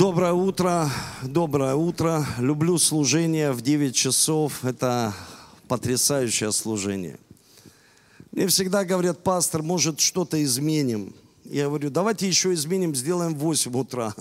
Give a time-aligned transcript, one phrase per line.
[0.00, 0.90] Доброе утро,
[1.22, 2.24] доброе утро.
[2.38, 4.64] Люблю служение в 9 часов.
[4.64, 5.14] Это
[5.68, 7.18] потрясающее служение.
[8.32, 11.14] Мне всегда говорят, пастор, может что-то изменим.
[11.44, 14.14] Я говорю, давайте еще изменим, сделаем в 8 утра.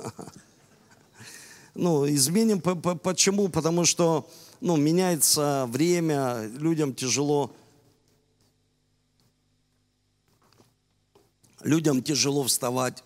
[1.76, 3.48] Ну, изменим почему?
[3.48, 7.56] Потому что ну, меняется время, людям тяжело.
[11.64, 13.02] Людям тяжело вставать.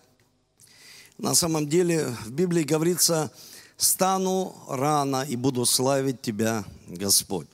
[1.18, 3.30] На самом деле в Библии говорится,
[3.76, 7.46] стану рано и буду славить Тебя, Господь.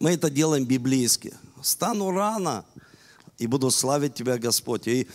[0.00, 1.32] Мы это делаем библейски.
[1.62, 2.64] Стану рано
[3.38, 4.88] и буду славить Тебя, Господь.
[4.88, 5.06] И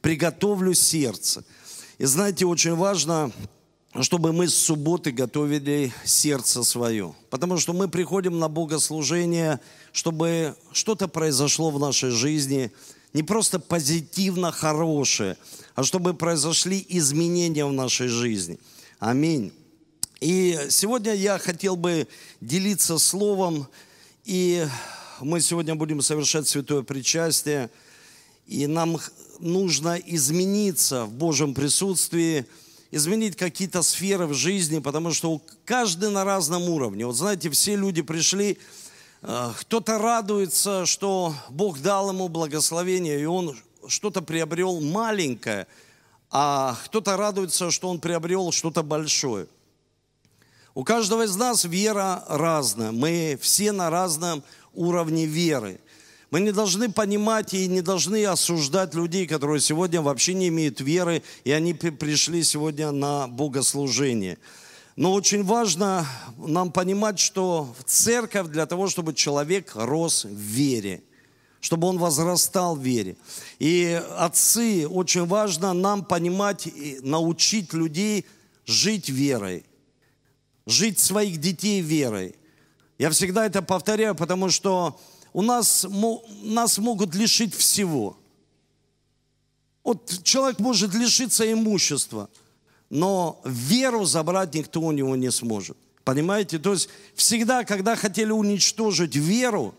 [0.00, 1.44] приготовлю сердце.
[1.98, 3.32] И знаете, очень важно,
[4.00, 7.16] чтобы мы с субботы готовили сердце свое.
[7.30, 9.60] Потому что мы приходим на богослужение,
[9.92, 12.70] чтобы что-то произошло в нашей жизни,
[13.12, 15.36] не просто позитивно хорошее,
[15.74, 18.58] а чтобы произошли изменения в нашей жизни.
[18.98, 19.52] Аминь.
[20.20, 22.06] И сегодня я хотел бы
[22.40, 23.66] делиться словом,
[24.24, 24.66] и
[25.20, 27.70] мы сегодня будем совершать святое причастие,
[28.46, 28.98] и нам
[29.38, 32.46] нужно измениться в Божьем присутствии,
[32.90, 37.06] изменить какие-то сферы в жизни, потому что каждый на разном уровне.
[37.06, 38.58] Вот знаете, все люди пришли
[39.26, 43.56] Э, кто-то радуется, что Бог дал ему благословение, и он
[43.88, 45.66] что-то приобрел маленькое,
[46.30, 49.46] а кто-то радуется, что он приобрел что-то большое.
[50.74, 52.90] У каждого из нас вера разная.
[52.90, 55.80] Мы все на разном уровне веры.
[56.32, 61.22] Мы не должны понимать и не должны осуждать людей, которые сегодня вообще не имеют веры,
[61.44, 64.38] и они пришли сегодня на богослужение.
[64.96, 66.04] Но очень важно
[66.36, 71.04] нам понимать, что в церковь для того, чтобы человек рос в вере,
[71.64, 73.16] чтобы он возрастал в вере.
[73.58, 78.26] И отцы, очень важно нам понимать и научить людей
[78.66, 79.64] жить верой,
[80.66, 82.34] жить своих детей верой.
[82.98, 85.00] Я всегда это повторяю, потому что
[85.32, 85.86] у нас,
[86.42, 88.18] нас могут лишить всего.
[89.82, 92.28] Вот человек может лишиться имущества–
[92.90, 95.76] но веру забрать никто у него не сможет.
[96.04, 96.58] Понимаете?
[96.58, 99.74] То есть всегда, когда хотели уничтожить веру,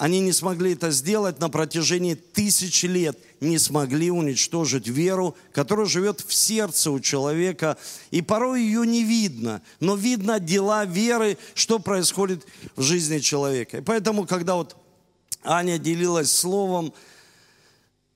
[0.00, 3.18] они не смогли это сделать на протяжении тысяч лет.
[3.40, 7.76] Не смогли уничтожить веру, которая живет в сердце у человека.
[8.10, 9.60] И порой ее не видно.
[9.78, 12.46] Но видно дела веры, что происходит
[12.76, 13.76] в жизни человека.
[13.76, 14.74] И поэтому, когда вот
[15.44, 16.94] Аня делилась словом,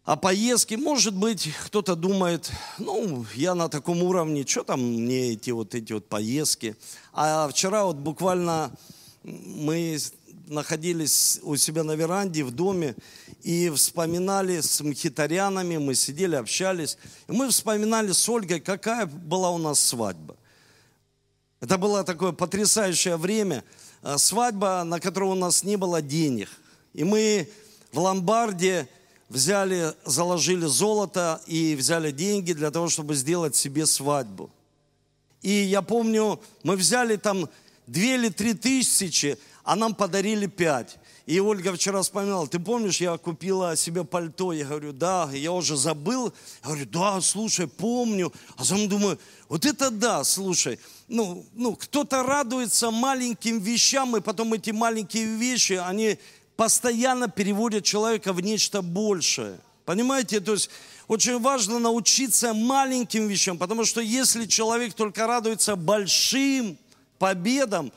[0.07, 5.51] о поездке, может быть, кто-то думает, ну, я на таком уровне, что там мне эти
[5.51, 6.77] вот эти вот поездки.
[7.13, 8.75] А вчера вот буквально
[9.23, 9.99] мы
[10.49, 12.95] находились у себя на веранде в доме
[13.43, 16.99] и вспоминали с мхитарянами, мы сидели, общались.
[17.29, 20.37] И мы вспоминали с Ольгой, какая была у нас свадьба.
[21.61, 23.65] Это было такое потрясающее время.
[24.03, 26.51] А, свадьба, на которую у нас не было денег.
[26.93, 27.49] И мы
[27.93, 28.89] в ломбарде
[29.29, 34.51] взяли, заложили золото и взяли деньги для того, чтобы сделать себе свадьбу.
[35.43, 37.49] И я помню, мы взяли там
[37.87, 40.99] две или три тысячи, а нам подарили пять.
[41.27, 44.53] И Ольга вчера вспоминала, ты помнишь, я купила себе пальто?
[44.53, 46.35] Я говорю, да, я уже забыл.
[46.63, 48.31] Я говорю, да, слушай, помню.
[48.57, 50.79] А сам думаю, вот это да, слушай.
[51.09, 56.19] Ну, ну кто-то радуется маленьким вещам, и потом эти маленькие вещи, они
[56.57, 59.59] постоянно переводит человека в нечто большее.
[59.87, 60.41] Понимаете?
[60.41, 60.69] То есть
[61.09, 66.77] очень важно научиться маленьким вещам, потому что если человек только радуется большим
[67.19, 67.93] победам,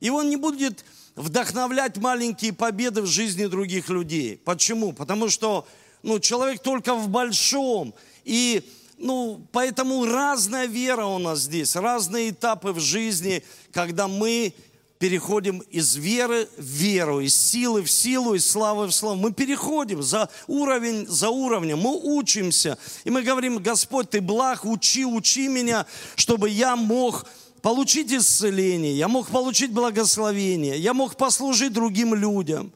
[0.00, 0.82] и он не будет
[1.16, 4.40] вдохновлять маленькие победы в жизни других людей.
[4.44, 4.92] Почему?
[4.92, 5.66] Потому что
[6.02, 7.94] ну, человек только в большом.
[8.24, 8.62] И
[8.98, 14.54] ну, поэтому разная вера у нас здесь, разные этапы в жизни, когда мы
[14.98, 19.16] переходим из веры в веру, из силы в силу, из славы в славу.
[19.16, 22.76] Мы переходим за уровень за уровнем, мы учимся.
[23.04, 25.86] И мы говорим, Господь, Ты благ, учи, учи меня,
[26.16, 27.24] чтобы я мог
[27.62, 32.72] получить исцеление, я мог получить благословение, я мог послужить другим людям.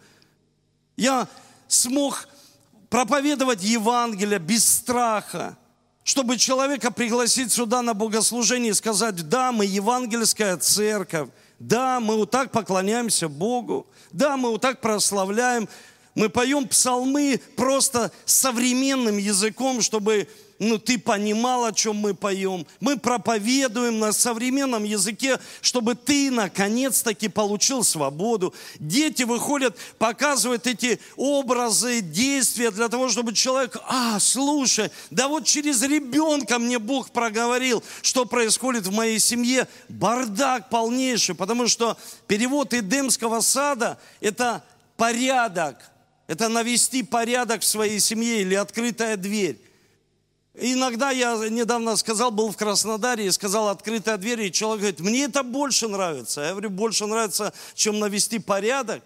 [0.97, 1.29] Я
[1.69, 2.29] смог
[2.89, 5.57] проповедовать Евангелие без страха,
[6.05, 11.29] чтобы человека пригласить сюда на богослужение и сказать, да, мы евангельская церковь,
[11.59, 13.87] да, мы вот так поклоняемся Богу.
[14.13, 15.69] Да, мы вот так прославляем.
[16.15, 20.29] Мы поем псалмы просто современным языком, чтобы
[20.59, 22.67] ну, ты понимал, о чем мы поем.
[22.81, 28.55] Мы проповедуем на современном языке, чтобы ты наконец-таки получил свободу.
[28.79, 35.83] Дети выходят, показывают эти образы, действия для того, чтобы человек, а, слушай, да вот через
[35.83, 39.67] ребенка мне Бог проговорил, что происходит в моей семье.
[39.89, 41.97] Бардак полнейший, потому что
[42.27, 44.65] перевод Эдемского сада– это
[44.97, 45.79] порядок,
[46.27, 49.64] это навести порядок в своей семье или открытая дверь.
[50.57, 55.25] Иногда я недавно сказал, был в Краснодаре и сказал открытая дверь, и человек говорит, мне
[55.25, 56.43] это больше нравится.
[56.43, 59.03] Я говорю, больше нравится, чем навести порядок.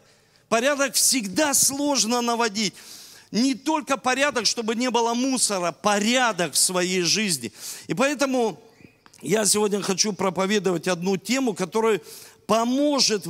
[0.50, 2.75] Порядок всегда сложно наводить.
[3.31, 7.50] Не только порядок, чтобы не было мусора, порядок в своей жизни.
[7.87, 8.61] И поэтому
[9.23, 12.00] я сегодня хочу проповедовать одну тему, которая
[12.47, 13.25] поможет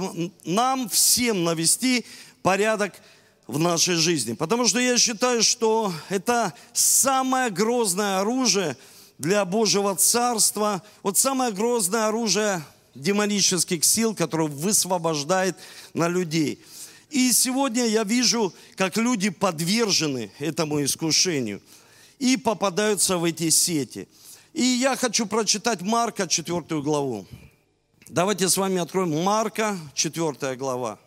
[0.45, 2.05] нам всем навести
[2.43, 3.18] порядок в
[3.57, 4.35] нашей жизни.
[4.35, 8.77] Потому что я считаю, что это самое грозное оружие
[9.17, 12.63] для Божьего Царства, вот самое грозное оружие
[12.95, 15.57] демонических сил, которое высвобождает
[15.95, 16.63] на людей.
[17.09, 21.63] И сегодня я вижу, как люди подвержены этому искушению
[22.19, 24.09] и попадаются в эти сети.
[24.53, 27.27] И я хочу прочитать Марка, 4 главу.
[28.09, 30.99] Давайте с вами откроем Марка, 4 глава.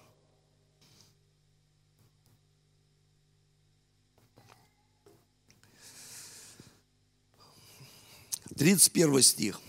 [8.62, 9.60] 31 стих.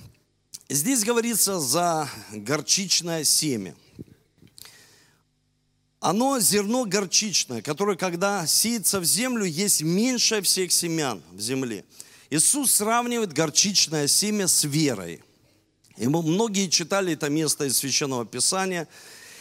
[0.69, 3.75] Здесь говорится за горчичное семя.
[5.99, 11.87] Оно зерно горчичное, которое, когда сеется в землю, есть меньше всех семян в земле.
[12.29, 15.23] Иисус сравнивает горчичное семя с верой.
[15.97, 18.87] И мы, многие читали это место из Священного Писания.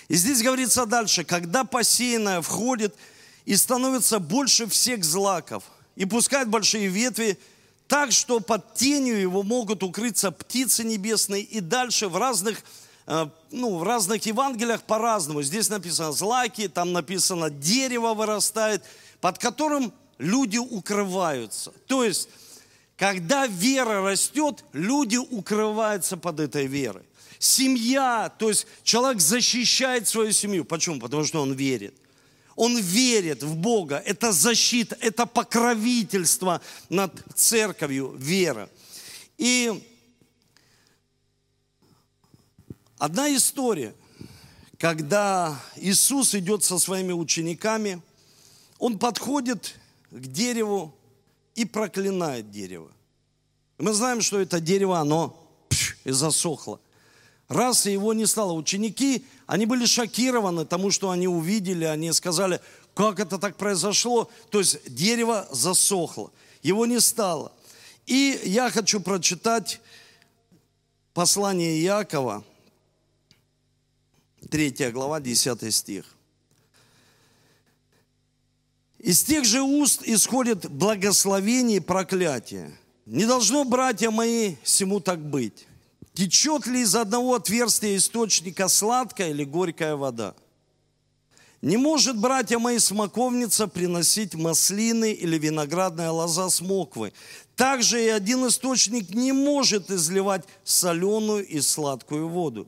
[0.07, 2.95] И здесь говорится дальше, когда посеянное входит
[3.43, 5.65] и становится больше всех злаков,
[5.97, 7.37] и пускает большие ветви,
[7.91, 12.63] так что под тенью его могут укрыться птицы небесные и дальше в разных,
[13.05, 15.43] э, ну, в разных Евангелиях по-разному.
[15.43, 18.81] Здесь написано злаки, там написано дерево вырастает,
[19.19, 21.73] под которым люди укрываются.
[21.87, 22.29] То есть,
[22.95, 27.03] когда вера растет, люди укрываются под этой верой.
[27.39, 30.63] Семья, то есть человек защищает свою семью.
[30.63, 31.01] Почему?
[31.01, 31.93] Потому что он верит.
[32.55, 33.97] Он верит в Бога.
[34.05, 38.69] Это защита, это покровительство над церковью, вера.
[39.37, 39.71] И
[42.97, 43.95] одна история,
[44.77, 48.01] когда Иисус идет со своими учениками,
[48.79, 49.75] он подходит
[50.09, 50.93] к дереву
[51.55, 52.91] и проклинает дерево.
[53.77, 55.35] Мы знаем, что это дерево, оно
[55.69, 56.79] пш, и засохло.
[57.51, 58.53] Раз и его не стало.
[58.53, 61.83] Ученики, они были шокированы тому, что они увидели.
[61.83, 62.61] Они сказали,
[62.93, 64.31] как это так произошло?
[64.51, 66.31] То есть дерево засохло,
[66.63, 67.51] его не стало.
[68.07, 69.81] И я хочу прочитать
[71.13, 72.45] послание Иакова,
[74.49, 76.05] 3 глава, 10 стих.
[78.97, 82.79] Из тех же уст исходит благословение и проклятие.
[83.05, 85.67] Не должно, братья мои, всему так быть.
[86.13, 90.35] Течет ли из одного отверстия источника сладкая или горькая вода?
[91.61, 97.13] Не может, братья мои, смоковница приносить маслины или виноградная лоза с моквы.
[97.55, 102.67] Также и один источник не может изливать соленую и сладкую воду.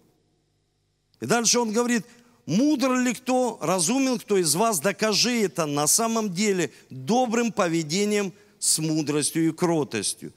[1.20, 2.06] И дальше он говорит,
[2.46, 8.78] мудр ли кто, разумен кто из вас, докажи это на самом деле добрым поведением с
[8.78, 10.34] мудростью и кротостью.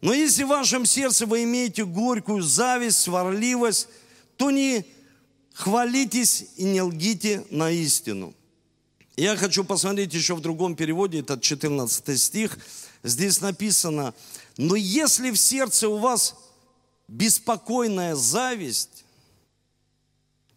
[0.00, 3.88] Но если в вашем сердце вы имеете горькую зависть, сварливость,
[4.36, 4.84] то не
[5.54, 8.34] хвалитесь и не лгите на истину.
[9.16, 12.58] Я хочу посмотреть еще в другом переводе, это 14 стих.
[13.02, 14.14] Здесь написано,
[14.58, 16.34] но если в сердце у вас
[17.08, 19.04] беспокойная зависть,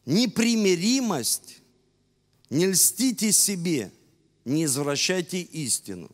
[0.05, 1.59] непримиримость,
[2.49, 3.91] не льстите себе,
[4.43, 6.09] не извращайте истину.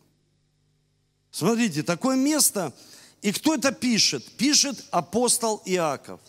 [1.32, 2.74] Смотрите, такое место,
[3.26, 4.24] и кто это пишет?
[4.38, 6.20] Пишет апостол Иаков,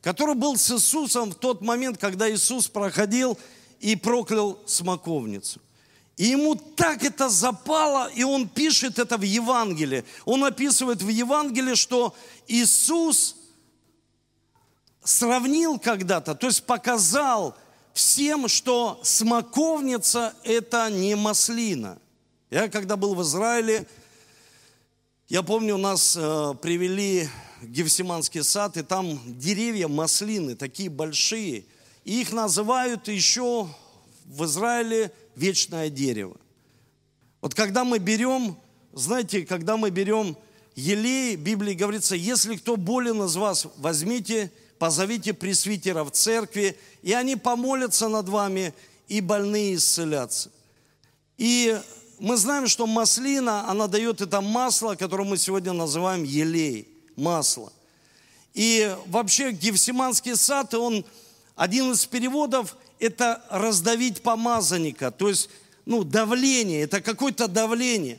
[0.00, 3.36] который был с Иисусом в тот момент, когда Иисус проходил
[3.80, 5.60] и проклял смоковницу.
[6.16, 10.04] И ему так это запало, и он пишет это в Евангелии.
[10.24, 12.14] Он описывает в Евангелии, что
[12.46, 13.34] Иисус
[15.02, 17.56] сравнил когда-то, то есть показал
[17.92, 21.98] всем, что смоковница– это не маслина.
[22.50, 23.88] Я когда был в Израиле,
[25.28, 27.28] я помню, нас э, привели
[27.60, 31.64] Гефсиманский сад, и там деревья маслины, такие большие.
[32.04, 33.68] И их называют еще
[34.24, 36.36] в Израиле вечное дерево.
[37.40, 38.56] Вот когда мы берем,
[38.92, 40.36] знаете, когда мы берем
[40.76, 47.12] елей, в Библии говорится, если кто болен из вас, возьмите, позовите пресвитера в церкви, и
[47.12, 48.72] они помолятся над вами,
[49.08, 50.52] и больные исцелятся.
[51.36, 51.76] И
[52.18, 57.72] мы знаем, что маслина, она дает это масло, которое мы сегодня называем елей, масло.
[58.54, 61.04] И вообще Гефсиманский сад, он
[61.56, 65.50] один из переводов– это раздавить помазанника, то есть
[65.84, 68.18] ну, давление, это какое-то давление.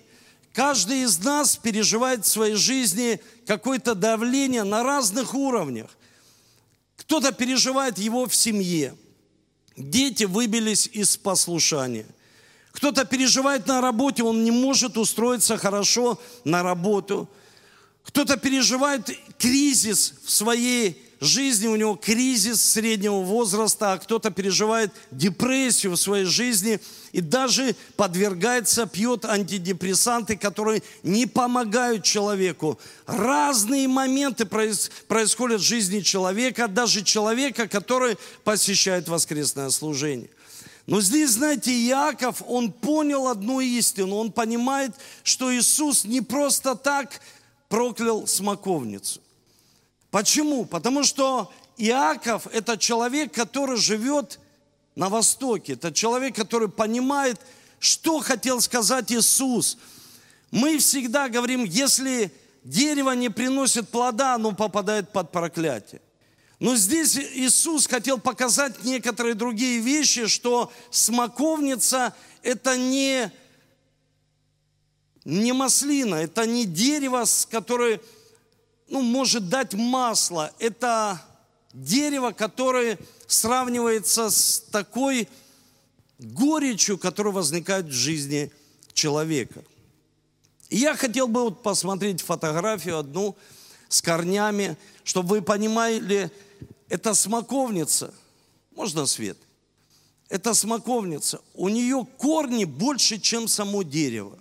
[0.54, 5.89] Каждый из нас переживает в своей жизни какое-то давление на разных уровнях.
[6.96, 8.96] Кто-то переживает его в семье.
[9.75, 12.08] Дети выбились из послушания.
[12.77, 17.27] Кто-то переживает на работе, он не может устроиться хорошо на работу.
[18.03, 25.93] Кто-то переживает кризис в своей жизни, у него кризис среднего возраста, а кто-то переживает депрессию
[25.93, 26.79] в своей жизни
[27.13, 32.77] и даже подвергается, пьет антидепрессанты, которые не помогают человеку.
[33.07, 40.29] Разные моменты происходят в жизни человека, даже человека, который посещает воскресное служение.
[40.88, 44.15] Но здесь, знаете, Иаков, он понял одну истину.
[44.15, 47.20] Он понимает, что Иисус не просто так
[47.67, 49.20] проклял смоковницу.
[50.10, 50.65] Почему?
[50.65, 54.39] Потому что Иаков– это человек, который живет
[54.96, 55.74] на Востоке.
[55.74, 57.38] Это человек, который понимает,
[57.79, 59.77] что хотел сказать Иисус.
[60.51, 62.32] Мы всегда говорим, если
[62.63, 66.01] дерево не приносит плода, оно попадает под проклятие.
[66.59, 73.31] Но здесь Иисус хотел показать некоторые другие вещи, что смоковница– это не,
[75.23, 78.01] не маслина, это не дерево, с которое
[78.89, 80.51] ну, может дать масло.
[80.57, 81.21] Это
[81.73, 82.97] дерево, которое
[83.27, 85.27] сравнивается с такой
[86.17, 88.51] горечью, которая возникает в жизни
[88.93, 89.63] человека.
[90.69, 93.35] Я хотел бы вот посмотреть фотографию одну
[93.89, 96.31] с корнями, чтобы вы понимали,
[96.89, 98.13] это смоковница.
[98.75, 99.38] Можно свет?
[100.29, 101.41] Это смоковница.
[101.53, 104.38] У нее корни больше, чем само дерево.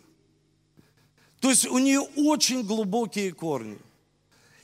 [1.40, 3.78] То есть у нее очень глубокие корни.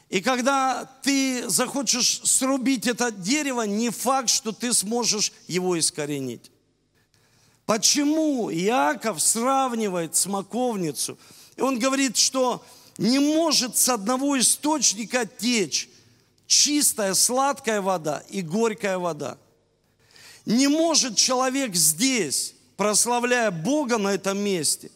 [0.08, 6.50] И когда ты захочешь срубить это дерево, не факт, что ты сможешь его искоренить.
[7.64, 11.16] Почему Иаков сравнивает смоковницу?
[11.56, 12.62] И он говорит, что
[12.98, 15.88] не может с одного источника течь
[16.52, 19.38] чистая сладкая вода и горькая вода.
[20.44, 24.90] Не может человек здесь, прославляя Бога на этом месте,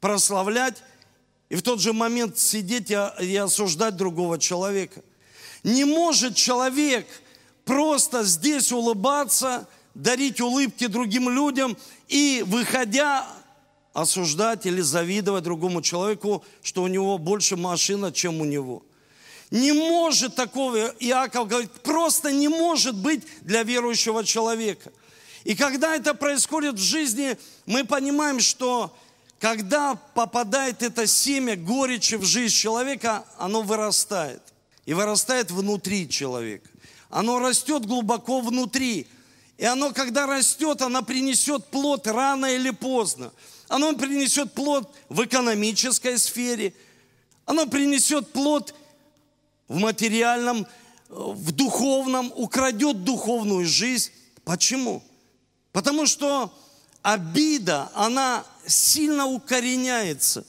[0.00, 0.82] прославлять
[1.48, 5.02] и в тот же момент сидеть и осуждать другого человека.
[5.62, 7.06] Не может человек
[7.64, 11.74] просто здесь улыбаться, дарить улыбки другим людям
[12.08, 13.26] и, выходя,
[13.94, 18.82] осуждать или завидовать другому человеку, что у него больше машина, чем у него–
[19.52, 24.90] не может такого, Иаков говорит, просто не может быть для верующего человека.
[25.44, 28.96] И когда это происходит в жизни, мы понимаем, что
[29.38, 34.42] когда попадает это семя горечи в жизнь человека, оно вырастает.
[34.86, 36.70] И вырастает внутри человека.
[37.10, 39.06] Оно растет глубоко внутри.
[39.58, 43.30] И оно, когда растет, оно принесет плод рано или поздно.
[43.68, 46.72] Оно принесет плод в экономической сфере.
[47.44, 48.74] Оно принесет плод
[49.68, 50.66] в материальном,
[51.08, 54.10] в духовном, украдет духовную жизнь.
[54.44, 55.02] Почему?
[55.72, 56.52] Потому что
[57.02, 60.44] обида, она сильно укореняется.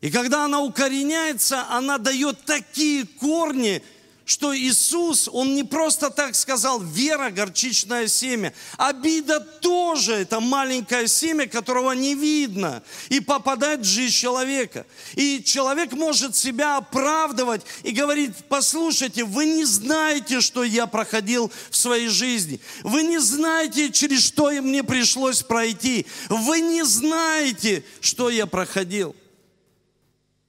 [0.00, 3.82] И когда она укореняется, она дает такие корни,
[4.28, 8.52] что Иисус, Он не просто так сказал, вера– горчичное семя.
[8.76, 14.84] Обида тоже– это маленькое семя, которого не видно и попадает в жизнь человека.
[15.14, 21.76] И человек может себя оправдывать и говорить, послушайте, вы не знаете, что я проходил в
[21.76, 22.60] своей жизни.
[22.82, 26.04] Вы не знаете, через что мне пришлось пройти.
[26.28, 29.16] Вы не знаете, что я проходил.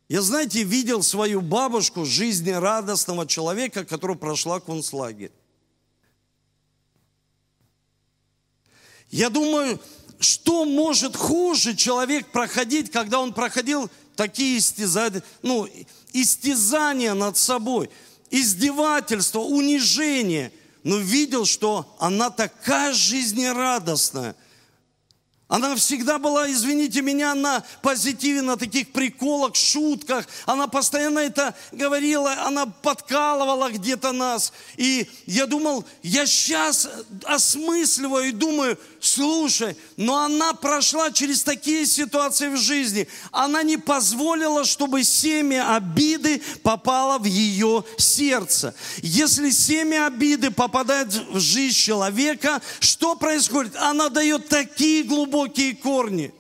[0.09, 5.31] Я, знаете, видел свою бабушку, жизнерадостного человека, которая прошла концлагерь.
[9.11, 9.79] Я думаю,
[10.19, 15.67] что может хуже человек проходить, когда он проходил такие истязания, ну,
[16.11, 17.91] истязания над собой,
[18.31, 20.51] издевательство, унижение,
[20.83, 24.35] но видел, что она такая жизнерадостная.
[25.49, 30.27] Она всегда была, извините меня, на позитиве, на таких приколах, шутках.
[30.45, 34.53] Она постоянно это говорила, она подкалывала где-то нас.
[34.77, 36.87] И я думал, я сейчас
[37.25, 43.07] осмысливаю и думаю, слушай, но она прошла через такие ситуации в жизни.
[43.31, 48.75] Она не позволила, чтобы семя обиды попало в ее сердце.
[49.01, 53.75] Если семя обиды попадает в жизнь человека, что происходит?
[53.77, 56.34] Она дает такие глубокие глубокие корни.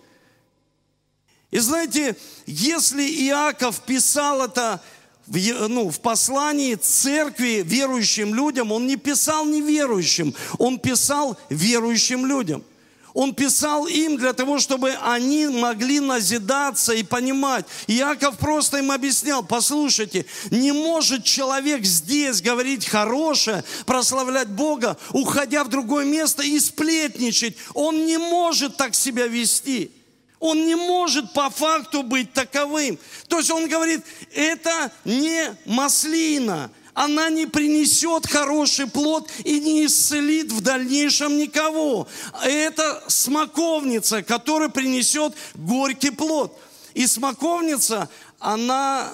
[1.51, 2.15] И знаете,
[2.45, 4.81] если Иаков писал это
[5.25, 5.37] в,
[5.67, 12.63] ну, в послании церкви верующим людям, он не писал неверующим, он писал верующим людям.
[13.13, 17.65] Он писал им для того, чтобы они могли назидаться и понимать.
[17.87, 25.69] Иаков просто им объяснял, послушайте, не может человек здесь говорить хорошее, прославлять Бога, уходя в
[25.69, 27.55] другое место и сплетничать.
[27.73, 29.91] Он не может так себя вести.
[30.39, 32.97] Он не может по факту быть таковым.
[33.27, 34.01] То есть он говорит,
[34.33, 42.09] это не маслина, она не принесет хороший плод и не исцелит в дальнейшем никого.
[42.43, 46.59] Это смоковница, которая принесет горький плод.
[46.93, 49.13] И смоковница, она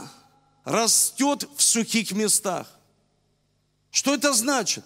[0.63, 2.65] растет в сухих местах.
[3.91, 4.83] Что это значит?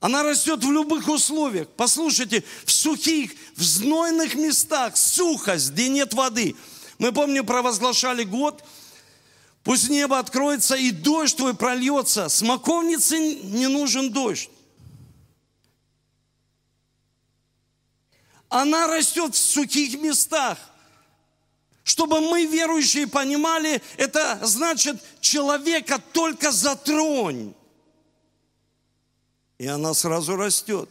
[0.00, 1.68] Она растет в любых условиях.
[1.76, 6.56] Послушайте, в сухих, в знойных местах, сухость, где нет воды.
[6.98, 8.60] Мы, помню, провозглашали год–
[9.64, 12.28] Пусть небо откроется и дождь твой прольется.
[12.28, 14.50] Смоковнице не нужен дождь.
[18.48, 20.58] Она растет в сухих местах.
[21.84, 27.54] Чтобы мы, верующие, понимали, это значит человека только затронь.
[29.58, 30.90] И она сразу растет.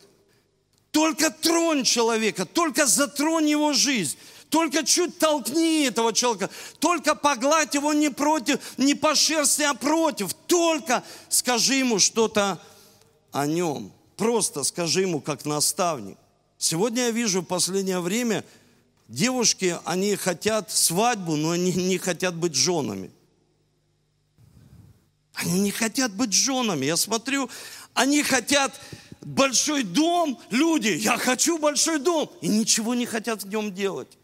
[0.91, 4.17] Только тронь человека, только затронь его жизнь.
[4.51, 10.33] Только чуть толкни этого человека, только погладь его не против, не по шерсти, а против.
[10.33, 12.61] Только скажи ему что-то
[13.31, 13.93] о нем.
[14.17, 16.17] Просто скажи ему как наставник.
[16.57, 18.43] Сегодня я вижу в последнее время,
[19.07, 23.09] девушки, они хотят свадьбу, но они не хотят быть женами.
[25.33, 26.87] Они не хотят быть женами.
[26.87, 27.49] Я смотрю,
[27.93, 28.77] они хотят
[29.21, 34.17] большой дом, люди, я хочу большой дом, и ничего не хотят в нем делать.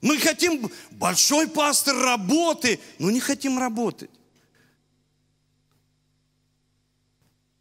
[0.00, 4.10] Мы хотим большой пастор работы, но не хотим работать.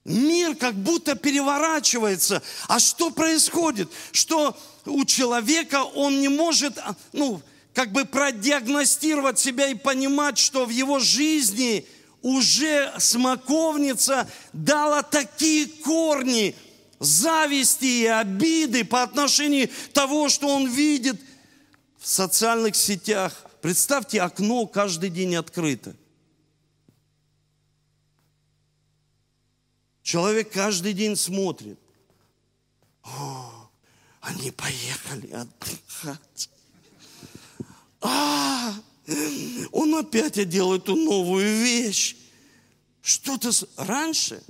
[0.05, 2.41] Мир как будто переворачивается.
[2.67, 3.91] А что происходит?
[4.11, 7.41] Что у человека он не может, а, ну,
[7.73, 11.85] как бы продиагностировать себя и понимать, что в его жизни
[12.21, 16.55] уже смоковница дала такие корни
[16.99, 21.21] зависти и обиды по отношению того, что он видит
[21.99, 23.45] в социальных сетях.
[23.61, 25.95] Представьте, окно каждый день открыто.
[30.01, 31.77] Человек каждый день смотрит.
[33.03, 33.69] О,
[34.21, 36.49] они поехали отдыхать.
[38.01, 38.73] А,
[39.71, 42.15] он опять одел эту новую вещь.
[43.01, 44.41] Что-то раньше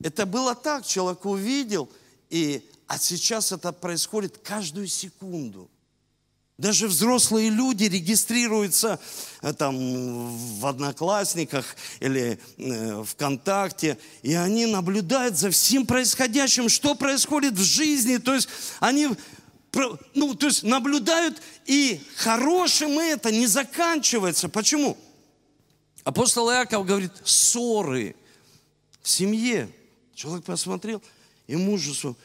[0.00, 1.90] это было так, человек увидел,
[2.28, 5.70] и, а сейчас это происходит каждую секунду.
[6.58, 8.98] Даже взрослые люди регистрируются
[9.42, 9.76] э, там
[10.58, 18.16] в Одноклассниках или э, ВКонтакте, и они наблюдают за всем происходящим, что происходит в жизни.
[18.16, 18.48] То есть
[18.80, 19.08] они
[20.14, 24.48] ну, то есть наблюдают, и хорошим это не заканчивается.
[24.48, 24.96] Почему?
[26.04, 28.16] Апостол Иаков говорит, ссоры
[29.02, 29.68] в семье.
[30.14, 31.02] Человек посмотрел,
[31.46, 32.16] и мужу,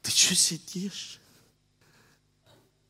[0.00, 1.15] ты что сидишь?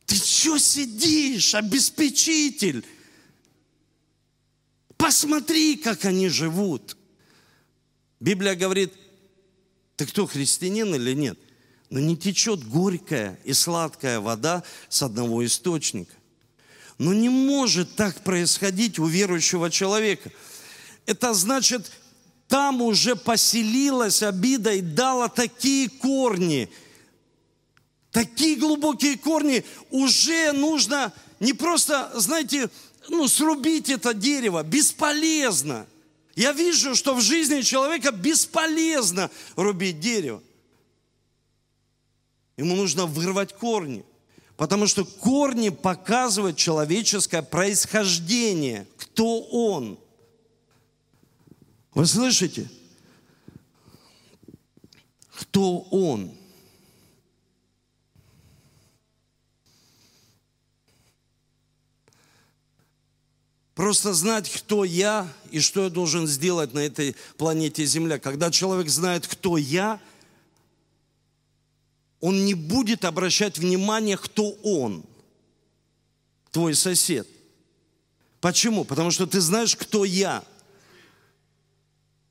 [0.06, 2.84] Ты что сидишь, обеспечитель?
[4.96, 6.96] Посмотри, как они живут.
[8.20, 8.94] Библия говорит,
[9.96, 11.38] ты кто, христианин или нет?
[11.90, 16.14] Но не течет горькая и сладкая вода с одного источника.
[16.98, 20.30] Но не может так происходить у верующего человека.
[21.04, 21.90] Это значит,
[22.48, 26.70] там уже поселилась обида и дала такие корни–
[28.16, 32.70] такие глубокие корни, уже нужно не просто, знаете,
[33.10, 35.86] ну, срубить это дерево, бесполезно.
[36.34, 40.42] Я вижу, что в жизни человека бесполезно рубить дерево.
[42.56, 44.02] Ему нужно вырвать корни,
[44.56, 49.98] потому что корни показывают человеческое происхождение, кто он.
[51.92, 52.70] Вы слышите?
[55.34, 56.34] Кто он?
[63.76, 68.18] Просто знать, кто я и что я должен сделать на этой планете Земля.
[68.18, 70.00] Когда человек знает, кто я,
[72.20, 75.04] он не будет обращать внимание, кто он,
[76.50, 77.28] твой сосед.
[78.40, 78.84] Почему?
[78.86, 80.42] Потому что ты знаешь, кто я.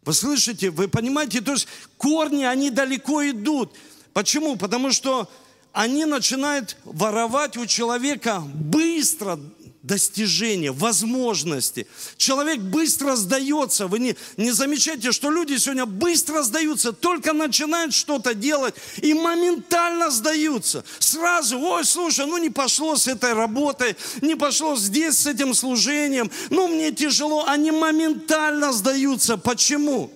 [0.02, 3.72] Вы слышите, вы понимаете, то есть корни, они далеко идут.
[4.14, 4.56] Почему?
[4.56, 5.30] Потому что
[5.74, 9.40] они начинают воровать у человека быстро
[9.86, 11.88] достижения, возможности.
[12.18, 13.88] Человек быстро сдается.
[13.88, 20.10] Вы не, не замечаете, что люди сегодня быстро сдаются, только начинают что-то делать и моментально
[20.10, 20.84] сдаются.
[21.00, 26.32] Сразу, ой, слушай, ну не пошло с этой работой, не пошло здесь с этим служением,
[26.50, 27.46] ну мне тяжело.
[27.46, 29.38] Они моментально сдаются.
[29.38, 30.12] Почему?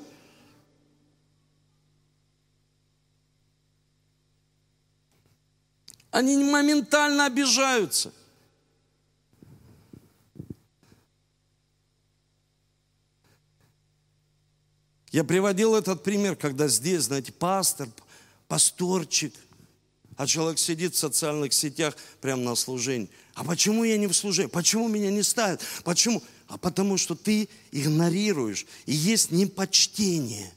[6.11, 8.11] Они моментально обижаются.
[15.11, 17.89] Я приводил этот пример, когда здесь, знаете, пастор,
[18.47, 19.33] пасторчик,
[20.15, 23.09] а человек сидит в социальных сетях прямо на служении.
[23.33, 24.49] А почему я не в служении?
[24.49, 25.61] Почему меня не ставят?
[25.83, 26.21] Почему?
[26.47, 28.65] А потому что ты игнорируешь.
[28.85, 30.51] И есть непочтение.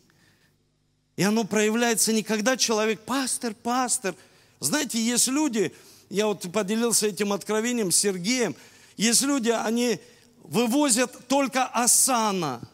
[1.17, 4.15] И оно проявляется не когда человек, пастор, пастор.
[4.61, 5.73] Знаете, есть люди,
[6.11, 8.55] я вот поделился этим откровением с Сергеем,
[8.97, 9.99] есть люди, они
[10.43, 12.61] вывозят только асана–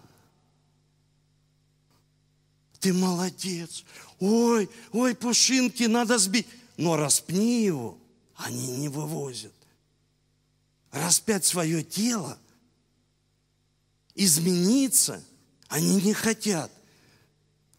[2.81, 3.85] ты молодец.
[4.21, 6.47] Ой, ой, пушинки надо сбить.
[6.77, 7.99] Но распни его,
[8.37, 9.53] они не вывозят.
[10.93, 12.39] Распять свое тело,
[14.15, 15.23] измениться,
[15.69, 16.71] они не хотят.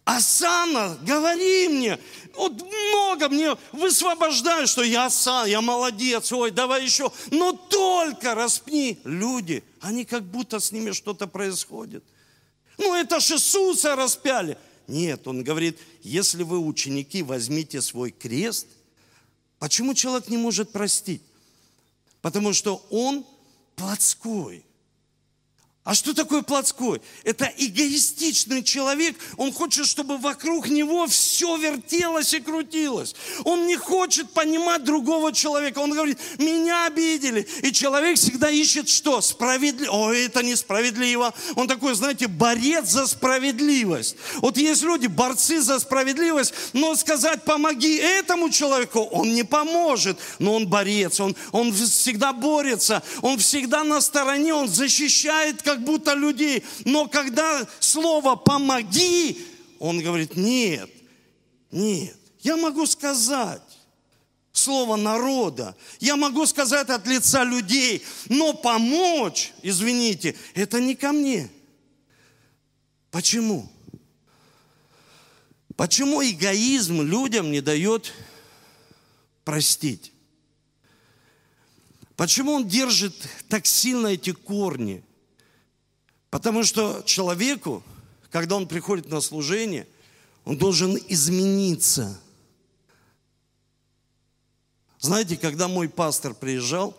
[0.05, 1.99] Асана, говори мне,
[2.35, 8.99] вот много мне высвобождаю, что я Асан, я молодец, ой, давай еще, но только распни.
[9.03, 12.03] Люди, они как будто с ними что-то происходит.
[12.79, 14.57] Ну это же Иисуса распяли.
[14.89, 18.65] Нет, он говорит, если вы ученики, возьмите свой крест.
[19.60, 21.21] Почему человек не может простить?
[22.21, 23.23] Потому что он
[23.75, 24.65] плотской.
[25.86, 27.02] А что такое плотской?
[27.24, 29.15] Это эгоистичный человек.
[29.38, 33.15] Он хочет, чтобы вокруг него все вертелось и крутилось.
[33.46, 35.80] Он не хочет понимать другого человека.
[35.80, 37.48] Он говорит, меня обидели.
[37.63, 39.22] И человек всегда ищет что?
[39.22, 39.92] Справедливо.
[39.92, 41.34] Ой, это несправедливо.
[41.56, 44.18] Он такой, знаете, борец за справедливость.
[44.42, 50.20] Вот есть люди, борцы за справедливость, но сказать, помоги этому человеку, он не поможет.
[50.39, 56.15] Но он борец, он, он всегда борется, он всегда на стороне, он защищает как будто
[56.15, 56.63] людей.
[56.84, 59.38] Но когда слово «помоги»,
[59.77, 60.89] он говорит, нет,
[61.69, 63.62] нет, я могу сказать
[64.51, 65.75] слово народа.
[65.99, 71.51] Я могу сказать от лица людей, но помочь, извините, это не ко мне.
[73.12, 73.71] Почему?
[75.75, 78.12] Почему эгоизм людям не дает
[79.45, 80.13] простить?
[82.15, 83.13] Почему он держит
[83.47, 85.03] так сильно эти корни?
[86.30, 87.84] Потому что человеку,
[88.32, 89.88] когда он приходит на служение,
[90.46, 92.20] он должен измениться.
[95.00, 96.98] Знаете, когда мой пастор приезжал,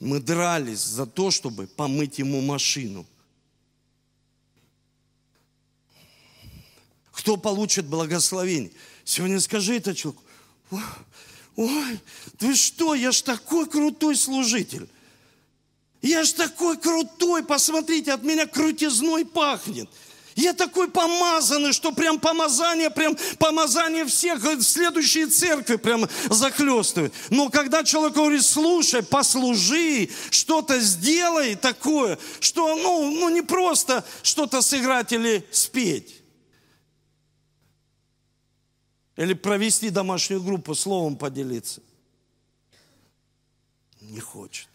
[0.00, 3.06] мы дрались за то, чтобы помыть ему машину.
[7.12, 8.72] Кто получит благословение?
[9.04, 10.24] Сегодня скажи это человеку.
[11.54, 12.00] Ой,
[12.38, 14.88] ты что, я ж такой крутой служитель.
[16.02, 19.88] Я ж такой крутой, посмотрите, от меня крутизной пахнет.
[20.34, 27.12] Я такой помазанный, что прям помазание, прям помазание всех в следующей церкви прям захлестывает.
[27.30, 34.62] Но когда человек говорит, слушай, послужи, что-то сделай такое, что, ну, ну не просто что-то
[34.62, 36.22] сыграть или спеть.
[39.16, 41.82] Или провести домашнюю группу, словом поделиться.
[44.00, 44.71] Не хочет.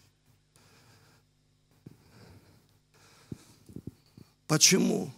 [4.48, 5.12] Почему?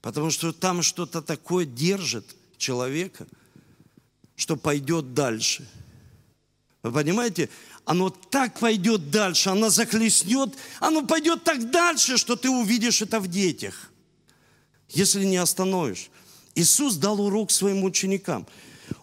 [0.00, 2.24] Потому что там что-то такое держит
[2.56, 3.28] человека,
[4.34, 5.68] что пойдет дальше.
[6.82, 7.50] Вы понимаете?
[7.84, 13.28] Оно так пойдет дальше, оно захлестнет, оно пойдет так дальше, что ты увидишь это в
[13.28, 13.90] детях,
[14.88, 16.10] если не остановишь.
[16.54, 18.46] Иисус дал урок своим ученикам–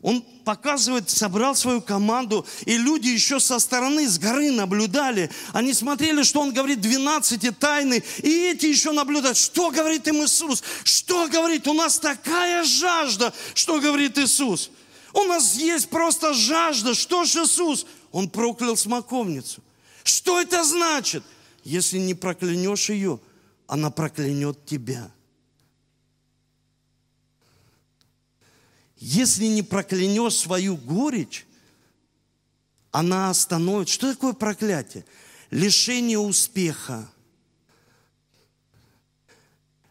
[0.05, 5.31] он показывает, собрал свою команду, и люди еще со стороны, с горы наблюдали.
[5.51, 10.61] Они смотрели, что он говорит 12 тайны, и эти еще наблюдают, что говорит им Иисус,
[10.83, 14.69] что говорит, у нас такая жажда, что говорит Иисус.
[15.11, 17.87] У нас есть просто жажда, что же Иисус?
[18.11, 19.63] Он проклял смоковницу.
[20.03, 21.23] Что это значит?
[21.63, 23.19] Если не проклянешь ее,
[23.65, 25.09] она проклянет тебя.
[29.07, 31.45] Если не проклянешь свою горечь,
[32.89, 33.87] она остановит.
[33.87, 35.05] Что такое проклятие?
[35.51, 37.07] Лишение успеха.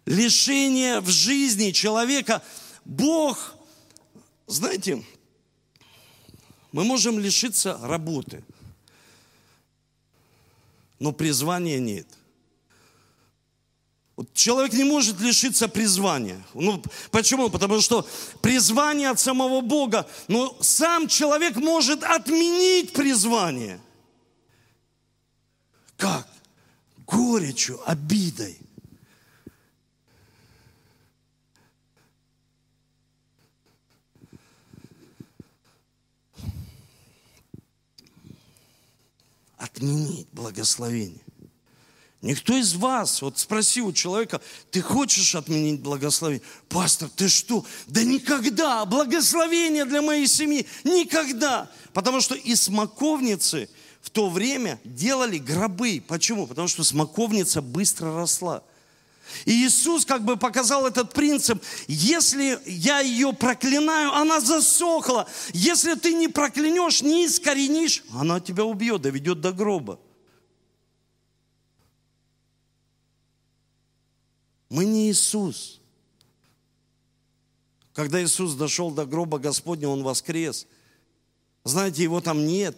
[0.04, 2.42] Лишение в жизни человека.
[2.84, 3.54] Бог,
[4.48, 5.04] знаете,
[6.72, 8.42] мы можем лишиться работы,
[10.98, 12.08] но призвания нет–
[14.32, 16.40] человек не может лишиться призвания.
[16.54, 17.50] Ну, почему?
[17.50, 18.06] Потому что
[18.40, 20.08] призвание от самого Бога.
[20.28, 23.80] Но сам человек может отменить призвание.
[25.96, 26.28] Как?
[27.06, 28.58] Горечью, обидой.
[39.56, 41.20] Отменить благословение.
[42.24, 46.42] Никто из вас, вот спроси у человека, ты хочешь отменить благословение?
[46.70, 47.66] Пастор, ты что?
[47.86, 51.70] Да никогда, благословение для моей семьи, никогда.
[51.92, 53.68] Потому что и смоковницы
[54.00, 56.02] в то время делали гробы.
[56.08, 56.46] Почему?
[56.46, 58.62] Потому что смоковница быстро росла.
[59.44, 61.62] И Иисус как бы показал этот принцип.
[61.88, 65.28] Если я ее проклинаю, она засохла.
[65.52, 69.98] Если ты не проклянешь, не искоренишь, она тебя убьет, доведет до гроба.
[74.74, 75.78] Мы не Иисус.
[77.92, 80.66] Когда Иисус дошел до гроба Господня, Он воскрес.
[81.62, 82.76] Знаете, Его там нет.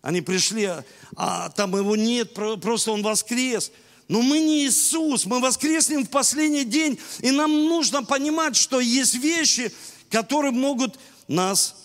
[0.00, 0.68] Они пришли,
[1.14, 3.70] а там Его нет, просто Он воскрес.
[4.08, 9.14] Но мы не Иисус, мы воскреснем в последний день, и нам нужно понимать, что есть
[9.14, 9.72] вещи,
[10.10, 11.84] которые могут нас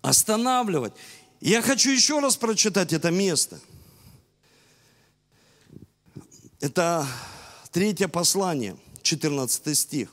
[0.00, 0.94] останавливать.
[1.42, 3.60] Я хочу еще раз прочитать это место.
[6.60, 7.06] Это
[7.70, 10.12] Третье послание, 14 стих.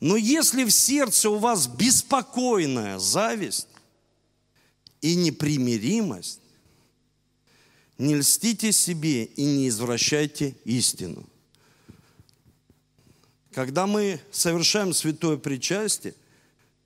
[0.00, 3.68] Но если в сердце у вас беспокойная зависть
[5.00, 6.40] и непримиримость,
[7.96, 11.28] не льстите себе и не извращайте истину.
[13.52, 16.14] Когда мы совершаем святое причастие,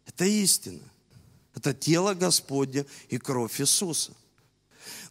[0.06, 0.80] это истина.
[1.54, 4.12] Это тело Господня и кровь Иисуса.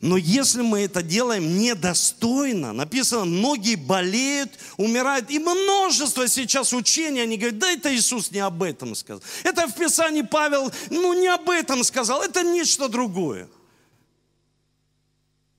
[0.01, 7.37] Но если мы это делаем недостойно, написано, многие болеют, умирают, и множество сейчас учений, они
[7.37, 9.21] говорят, да это Иисус не об этом сказал.
[9.43, 13.47] Это в Писании Павел, ну не об этом сказал, это нечто другое.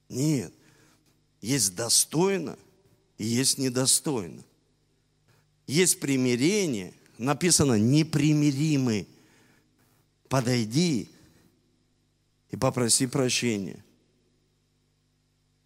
[0.09, 0.53] Нет,
[1.41, 2.59] есть достойно
[3.19, 4.43] и есть недостойно.
[5.69, 9.07] Есть примирение, написано непримиримый.
[10.29, 11.09] Подойди
[12.51, 13.85] и попроси прощения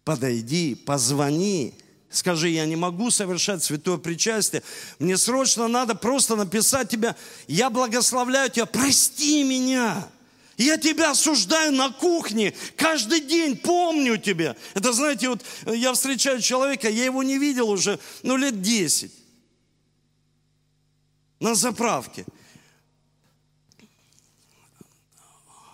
[0.07, 1.73] подойди, позвони,
[2.09, 4.63] скажи, я не могу совершать святое причастие,
[4.99, 7.13] мне срочно надо просто написать тебя,
[7.49, 10.07] я благословляю тебя, прости меня.
[10.55, 14.55] Я тебя осуждаю на кухне, каждый день помню тебя.
[14.75, 19.11] Это, знаете, вот я встречаю человека, я его не видел уже, ну, лет 10.
[21.41, 22.25] На заправке.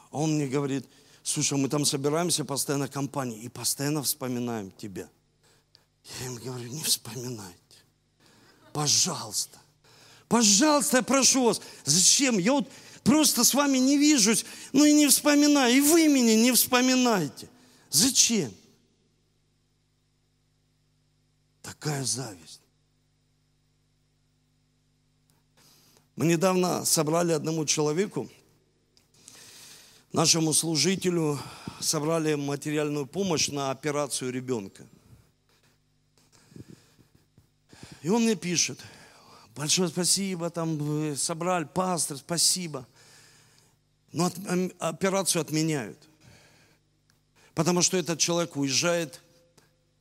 [0.09, 0.87] Он мне говорит,
[1.23, 5.09] слушай, мы там собираемся постоянно компании и постоянно вспоминаем тебя.
[6.19, 7.57] Я им говорю, не вспоминайте.
[8.73, 9.57] Пожалуйста.
[10.27, 11.61] Пожалуйста, я прошу вас.
[11.85, 12.37] Зачем?
[12.37, 12.69] Я вот
[13.03, 15.75] просто с вами не вижусь, ну и не вспоминаю.
[15.75, 17.49] И вы меня не вспоминайте.
[17.89, 18.53] Зачем?
[21.61, 22.61] Такая зависть.
[26.15, 28.29] Мы недавно собрали одному человеку
[30.13, 31.39] нашему служителю
[31.79, 34.85] собрали материальную помощь на операцию ребенка.
[38.03, 38.79] И он мне пишет,
[39.55, 42.87] большое спасибо, там собрали, пастор, спасибо.
[44.11, 44.35] Но от,
[44.79, 45.97] операцию отменяют.
[47.55, 49.21] Потому что этот человек уезжает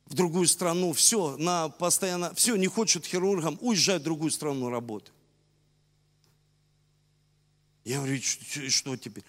[0.05, 5.13] в другую страну, все, на постоянно, все, не хочет хирургом, уезжает в другую страну работать.
[7.83, 9.23] Я говорю, что, что теперь?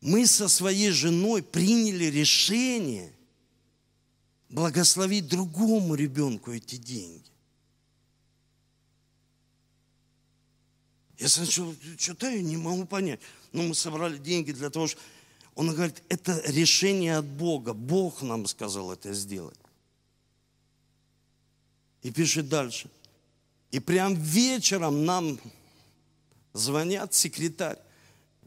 [0.00, 3.12] Мы со своей женой приняли решение
[4.48, 7.30] благословить другому ребенку эти деньги.
[11.18, 13.20] Я сначала читаю, не могу понять.
[13.52, 15.02] Но мы собрали деньги для того, чтобы...
[15.54, 17.74] Он говорит, это решение от Бога.
[17.74, 19.58] Бог нам сказал это сделать.
[22.02, 22.88] И пишет дальше.
[23.70, 25.38] И прям вечером нам
[26.54, 27.78] звонят секретарь.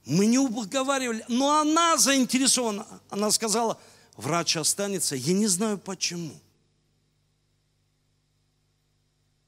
[0.06, 2.86] Мы не уговаривали, но она заинтересована.
[3.10, 3.80] Она сказала,
[4.18, 6.40] врач останется, я не знаю почему.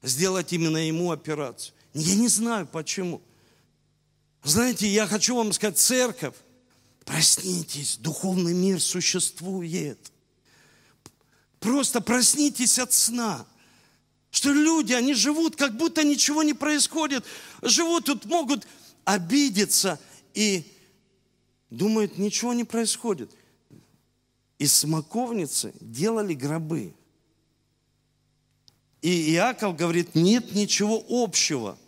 [0.02, 1.74] Сделать именно ему операцию.
[1.92, 3.20] Я не знаю почему.
[4.44, 6.34] Знаете, я хочу вам сказать, церковь,
[7.04, 10.12] проснитесь, духовный мир существует.
[11.58, 13.44] Просто проснитесь от сна.
[14.30, 17.24] Что люди, они живут, как будто ничего не происходит.
[17.62, 18.66] Живут тут, могут
[19.04, 19.98] обидеться
[20.36, 20.70] и
[21.70, 23.34] думают, ничего не происходит.
[24.58, 26.94] Из смоковницы делали гробы.
[29.00, 31.78] И Иаков говорит, нет ничего общего.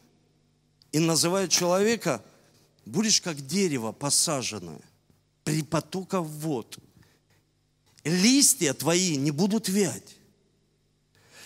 [0.92, 2.24] И называет человека,
[2.86, 4.80] будешь как дерево посаженное
[5.44, 6.78] при потоках вод.
[8.02, 10.16] Листья твои не будут вять.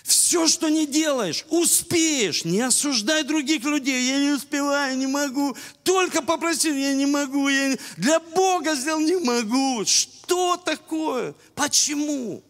[0.02, 2.44] Все, что не делаешь, успеешь.
[2.44, 4.08] Не осуждай других людей.
[4.08, 5.56] Я не успеваю, не могу.
[5.84, 7.48] Только попросил, я не могу.
[7.48, 7.78] Я не...
[7.96, 9.84] Для Бога сделал, не могу.
[9.84, 11.34] Что такое?
[11.54, 12.42] Почему?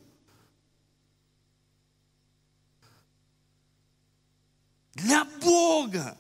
[4.95, 6.17] Для Бога.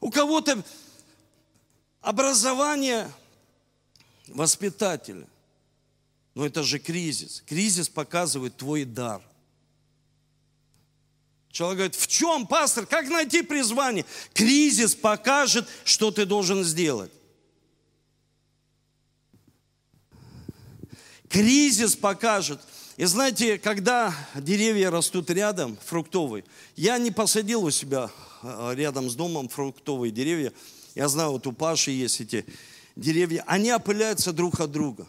[0.00, 0.62] У кого-то
[2.00, 3.10] образование
[4.32, 5.26] воспитателя.
[6.34, 7.42] Но это же кризис.
[7.46, 9.22] Кризис показывает твой дар.
[11.50, 14.06] Человек говорит, в чем, пастор, как найти призвание?
[14.32, 17.12] Кризис покажет, что ты должен сделать.
[21.28, 22.60] Кризис покажет.
[22.96, 26.44] И знаете, когда деревья растут рядом, фруктовые,
[26.76, 28.10] я не посадил у себя
[28.42, 30.52] э, рядом с домом фруктовые деревья.
[30.94, 32.46] Я знаю, вот у Паши есть эти
[32.96, 35.06] деревья, они опыляются друг от друга.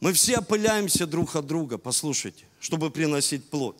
[0.00, 3.76] Мы все опыляемся друг от друга, послушайте, чтобы приносить плод.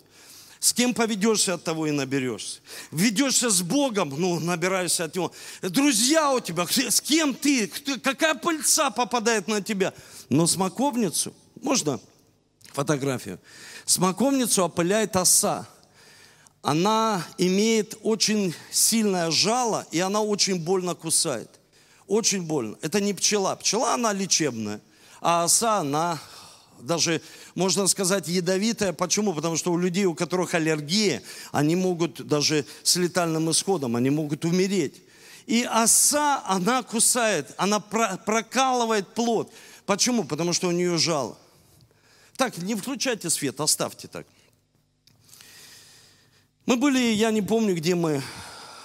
[0.59, 2.61] С кем поведешься, от того и наберешься.
[2.91, 5.33] Ведешься с Богом, ну, набираешься от Него.
[5.63, 9.95] Друзья у тебя, с кем ты, какая пыльца попадает на тебя.
[10.29, 11.99] Но смоковницу, можно
[12.75, 13.41] фотографию?
[13.87, 15.67] Смоковницу опыляет оса.
[16.61, 21.60] Она имеет очень сильное жало, и она очень больно кусает.
[22.11, 22.77] Очень больно.
[22.83, 23.55] Это не пчела.
[23.55, 24.81] Пчела, она лечебная,
[25.21, 26.19] а оса, она
[26.81, 27.23] даже,
[27.55, 28.93] можно сказать, ядовитая.
[28.93, 29.33] Почему?
[29.33, 34.45] Потому что у людей, у которых аллергия, они могут даже с летальным исходом, они могут
[34.45, 35.01] умереть.
[35.47, 39.53] И оса, она кусает, она прокалывает плод.
[39.87, 40.25] Почему?
[40.25, 41.39] Потому что у нее жало.
[42.37, 44.27] Так, не включайте свет, оставьте так.
[46.67, 48.21] Мы были, я не помню, где мы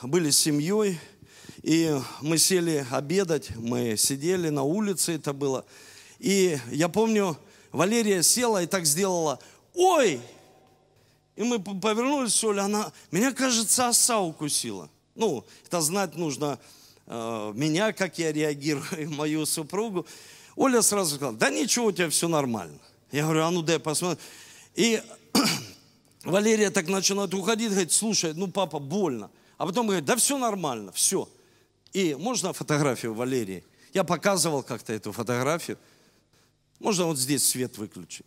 [0.04, 1.00] были с семьей,
[1.66, 5.66] и мы сели обедать, мы сидели на улице, это было.
[6.20, 7.36] И я помню,
[7.72, 9.40] Валерия села и так сделала,
[9.74, 10.22] ой!
[11.36, 14.92] И мы повернулись, Оля, она, меня, кажется, оса укусила.
[15.16, 16.60] Ну, это знать нужно
[17.08, 20.06] э, меня, как я реагирую, мою супругу.
[20.56, 22.78] Оля сразу сказала, да ничего, у тебя все нормально.
[23.12, 24.20] Я говорю, а ну дай посмотрим.
[24.76, 25.02] И
[26.26, 29.32] Валерия так начинает уходить, говорит, слушай, ну папа, больно.
[29.58, 31.28] А потом говорит, да все нормально, все.
[31.96, 33.64] И можно фотографию Валерии?
[33.94, 35.78] Я показывал как-то эту фотографию.
[36.80, 38.26] Можно вот здесь свет выключить?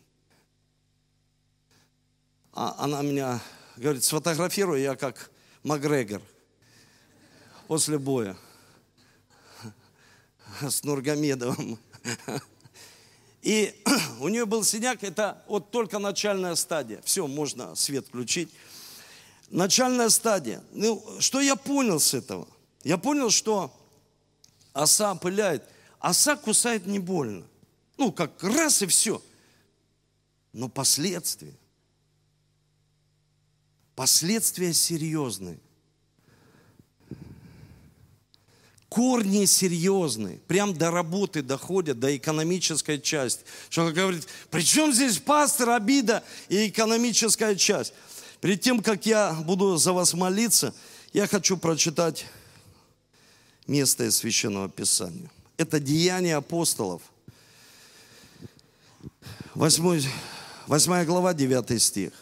[2.54, 3.42] А она меня
[3.76, 5.30] говорит, сфотографирую я как
[5.64, 6.22] Макгрегор
[7.66, 8.38] после боя
[10.62, 11.78] с Нургамедовым.
[13.42, 13.74] И
[14.20, 17.02] у нее был синяк, это вот только начальная стадия.
[17.04, 18.48] Все, можно свет включить.
[19.50, 20.64] Начальная стадия.
[20.72, 22.48] Ну, что я понял с этого?
[22.82, 23.74] Я понял, что
[24.72, 25.64] оса опыляет.
[25.98, 27.44] Оса кусает не больно.
[27.96, 29.22] Ну, как раз и все.
[30.52, 31.54] Но последствия.
[33.94, 35.58] Последствия серьезные.
[38.88, 43.44] Корни серьезные, прям до работы доходят, до экономической части.
[43.68, 47.92] Что говорит, при чем здесь пастор, обида и экономическая часть?
[48.40, 50.74] Перед тем, как я буду за вас молиться,
[51.12, 52.24] я хочу прочитать
[53.68, 55.30] место из Священного Писания.
[55.56, 57.02] Это Деяния апостолов.
[59.54, 60.02] 8,
[60.66, 62.12] 8 глава, 9 стих.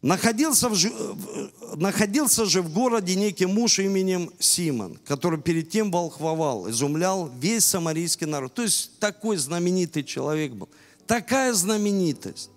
[0.00, 7.28] Находился, в, находился же в городе некий муж именем Симон, который перед тем волхвовал, изумлял
[7.40, 8.54] весь самарийский народ.
[8.54, 10.68] То есть такой знаменитый человек был.
[11.08, 12.50] Такая знаменитость.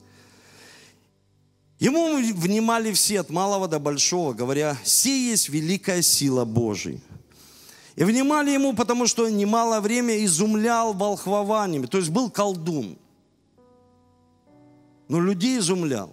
[1.79, 6.99] Ему внимали все, от малого до большого, говоря, «Сей есть великая сила Божия».
[8.01, 12.97] И внимали ему, потому что немало время изумлял волхвованиями, то есть был колдун.
[15.07, 16.11] Но людей изумлял.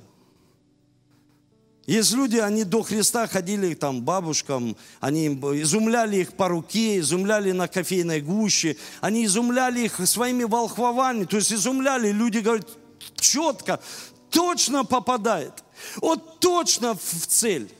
[1.86, 7.68] Есть люди, они до Христа ходили там бабушкам, они изумляли их по руке, изумляли на
[7.68, 12.68] кофейной гуще, они изумляли их своими волхвованиями, то есть изумляли, люди говорят,
[13.16, 13.80] четко,
[14.28, 15.64] точно попадает,
[16.03, 17.72] вот точно в цель.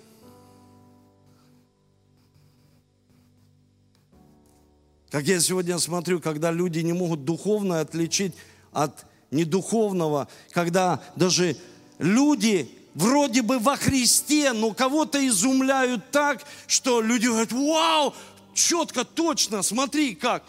[5.11, 8.34] Как я сегодня смотрю, когда люди не могут духовно отличить
[8.72, 11.56] от недуховного, когда даже
[11.98, 18.14] люди вроде бы во Христе, но кого-то изумляют так, что люди говорят, вау,
[18.52, 20.44] четко, точно, смотри как.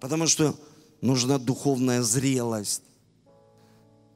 [0.00, 0.58] Потому что
[1.02, 2.82] нужна духовная зрелость.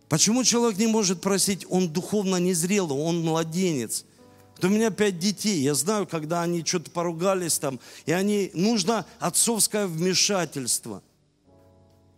[0.08, 4.06] Почему человек не может просить, он духовно незрелый, он младенец–
[4.56, 5.60] вот у меня пять детей.
[5.60, 11.02] Я знаю, когда они что-то поругались там, и они, нужно отцовское вмешательство.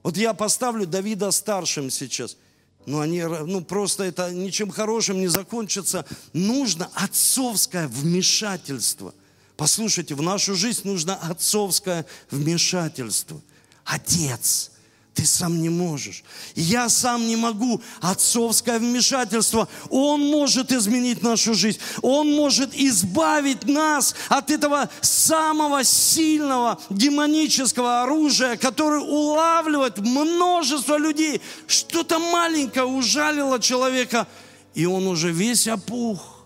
[0.03, 2.37] Вот я поставлю Давида старшим сейчас.
[2.85, 6.07] Но они, ну просто это ничем хорошим не закончится.
[6.33, 9.13] Нужно отцовское вмешательство.
[9.57, 13.41] Послушайте, в нашу жизнь нужно отцовское вмешательство.
[13.85, 14.71] Отец–
[15.17, 16.23] ты сам не можешь.
[16.55, 17.81] Я сам не могу.
[18.03, 19.67] Отцовское вмешательство.
[19.89, 21.79] Он может изменить нашу жизнь.
[22.03, 31.41] Он может избавить нас от этого самого сильного демонического оружия, которое улавливает множество людей.
[31.67, 34.29] Что-то маленькое ужалило человека,
[34.75, 36.45] и он уже весь опух.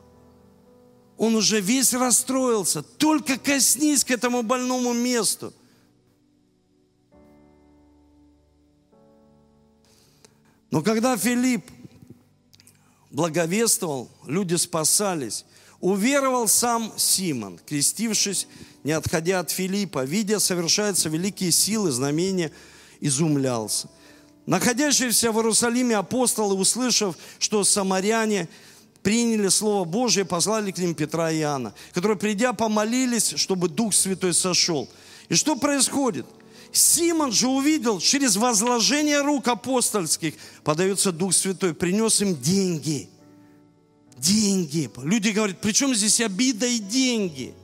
[1.18, 2.82] Он уже весь расстроился.
[2.82, 5.52] Только коснись к этому больному месту.
[10.70, 11.64] Но когда Филипп
[13.10, 15.44] благовествовал, люди спасались,
[15.80, 18.46] уверовал сам Симон, крестившись,
[18.84, 22.52] не отходя от Филиппа, видя, совершаются великие силы, знамения,
[23.00, 23.88] изумлялся.
[24.46, 28.48] Находящиеся в Иерусалиме апостолы, услышав, что самаряне
[29.02, 34.34] приняли Слово Божие, послали к ним Петра и Иоанна, которые, придя, помолились, чтобы Дух Святой
[34.34, 34.88] сошел.
[35.28, 36.26] И что происходит?
[36.72, 43.08] Симон же увидел, через возложение рук апостольских подается Дух Святой, принес им деньги.
[44.16, 44.90] Деньги.
[45.02, 47.54] Люди говорят, при чем здесь обида и деньги?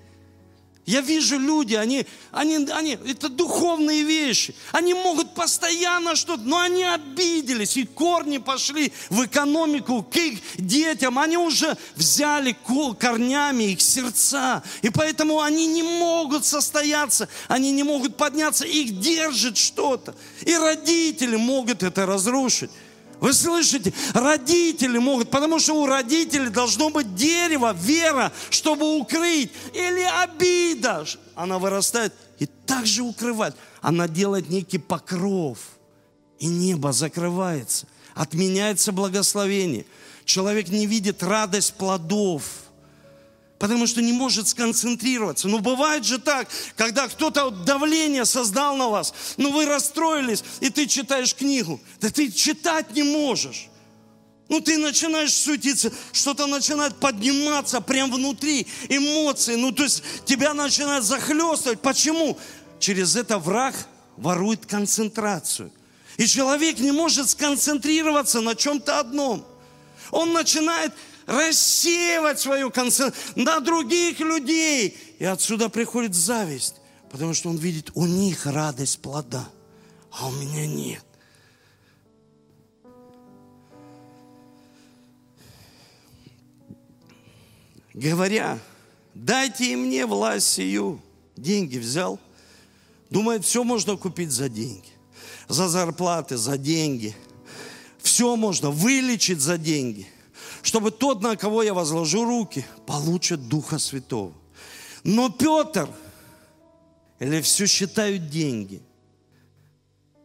[0.86, 4.54] Я вижу люди, они, они, они, это духовные вещи.
[4.70, 11.18] Они могут постоянно что-то, но они обиделись, и корни пошли в экономику к их детям.
[11.18, 12.56] Они уже взяли
[13.00, 14.62] корнями их сердца.
[14.82, 20.14] И поэтому они не могут состояться, они не могут подняться, их держит что-то.
[20.42, 22.70] И родители могут это разрушить.
[23.20, 23.92] Вы слышите?
[24.12, 29.50] Родители могут, потому что у родителей должно быть дерево, вера, чтобы укрыть.
[29.72, 31.04] Или обида.
[31.34, 33.56] Она вырастает и также укрывает.
[33.80, 35.58] Она делает некий покров.
[36.38, 37.86] И небо закрывается.
[38.14, 39.86] Отменяется благословение.
[40.24, 42.42] Человек не видит радость плодов–
[43.58, 45.48] потому что не может сконцентрироваться.
[45.48, 50.86] Но бывает же так, когда кто-то давление создал на вас, ну вы расстроились, и ты
[50.86, 53.68] читаешь книгу, да ты читать не можешь.
[54.48, 59.56] Ну, ты начинаешь сутиться, что-то начинает подниматься прямо внутри, эмоции.
[59.56, 61.80] Ну, то есть тебя начинает захлестывать.
[61.80, 62.38] Почему?
[62.78, 63.74] Через это враг
[64.16, 65.72] ворует концентрацию.
[66.16, 69.44] И человек не может сконцентрироваться на чем-то одном.
[70.12, 70.92] Он начинает
[71.26, 74.96] рассеивать свою концентрацию на других людей.
[75.18, 76.76] И отсюда приходит зависть,
[77.10, 79.48] потому что он видит у них радость плода,
[80.10, 81.02] а у меня нет.
[87.92, 88.58] Говоря,
[89.14, 91.00] дайте и мне власть сию.
[91.34, 92.20] Деньги взял.
[93.08, 94.88] Думает, все можно купить за деньги.
[95.48, 97.16] За зарплаты, за деньги.
[98.02, 100.06] Все можно вылечить за деньги–
[100.66, 104.32] чтобы тот, на кого я возложу руки, получит Духа Святого.
[105.04, 105.88] Но Петр,
[107.20, 108.82] или все считают деньги,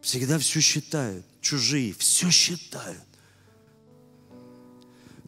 [0.00, 3.04] всегда все считают, чужие, все считают.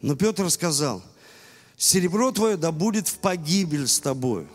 [0.02, 1.00] Но Петр сказал,
[1.76, 4.48] серебро твое да будет в погибель с тобою.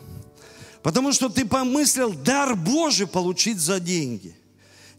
[0.82, 4.36] Потому что ты помыслил дар Божий получить за деньги.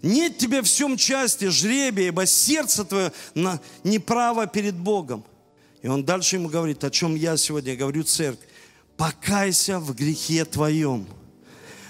[0.01, 3.13] Нет тебе в всем части жребия, ибо сердце твое
[3.83, 5.23] неправо перед Богом.
[5.81, 8.47] И он дальше ему говорит, о чем я сегодня говорю церковь.
[8.97, 11.07] Покайся в грехе твоем.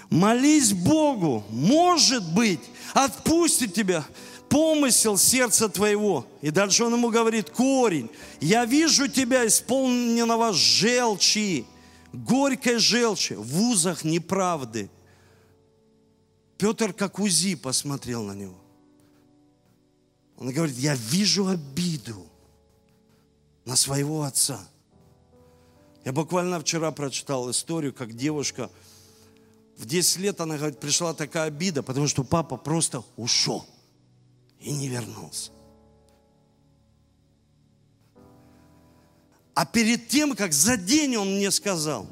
[0.08, 2.60] Молись Богу, может быть,
[2.94, 4.04] отпустит тебя
[4.48, 6.26] помысел сердца твоего.
[6.42, 11.64] И дальше он ему говорит, корень, я вижу тебя исполненного желчи,
[12.12, 14.90] горькой желчи, в узах неправды.
[16.58, 18.58] Петр как УЗИ посмотрел на него.
[20.36, 22.26] Он говорит, я вижу обиду
[23.64, 24.60] на своего отца.
[26.04, 28.70] Я буквально вчера прочитал историю, как девушка
[29.76, 33.66] в 10 лет, она говорит, пришла такая обида, потому что папа просто ушел
[34.60, 35.50] и не вернулся.
[39.54, 42.06] А перед тем, как за день он мне сказал,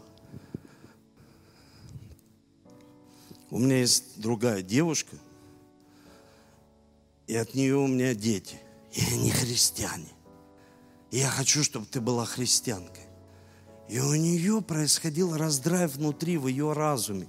[3.50, 5.16] у меня есть другая девушка,
[7.26, 8.58] и от нее у меня дети,
[8.92, 10.08] и они христиане.
[11.10, 13.04] Я хочу, чтобы ты была христианкой.
[13.88, 17.26] И у нее происходил раздрай внутри, в ее разуме.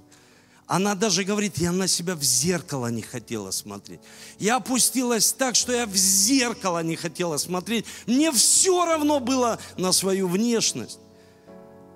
[0.66, 4.00] Она даже говорит, я на себя в зеркало не хотела смотреть.
[4.38, 7.84] Я опустилась так, что я в зеркало не хотела смотреть.
[8.06, 11.00] Мне все равно было на свою внешность.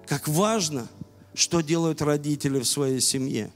[0.07, 0.89] Как важно,
[1.33, 3.53] что делают родители в своей семье.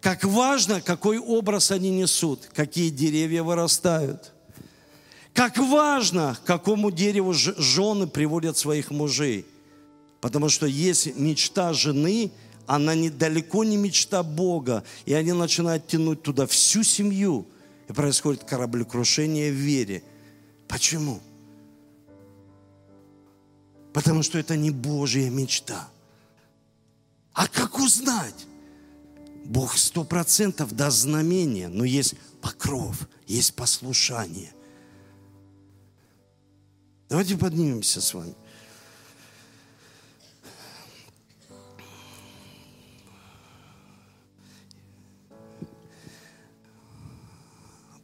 [0.00, 4.32] Как важно, какой образ они несут, какие деревья вырастают.
[5.38, 9.46] Как важно, к какому дереву жены приводят своих мужей–
[10.20, 12.32] Потому что есть мечта жены,
[12.66, 14.84] она не, далеко не мечта Бога.
[15.06, 17.46] И они начинают тянуть туда всю семью.
[17.88, 20.02] И происходит кораблекрушение в вере.
[20.66, 21.20] Почему?
[23.92, 25.88] Потому что это не Божья мечта.
[27.32, 28.46] А как узнать?
[29.44, 34.52] Бог сто процентов даст знамение, но есть покров, есть послушание.
[37.08, 38.34] Давайте поднимемся с вами.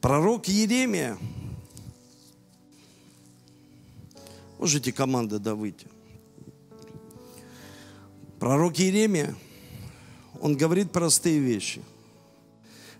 [0.00, 1.18] Пророк Еремия.
[4.58, 5.86] Можете команда да выйти.
[8.38, 9.34] Пророк Еремия,
[10.40, 11.82] он говорит простые вещи.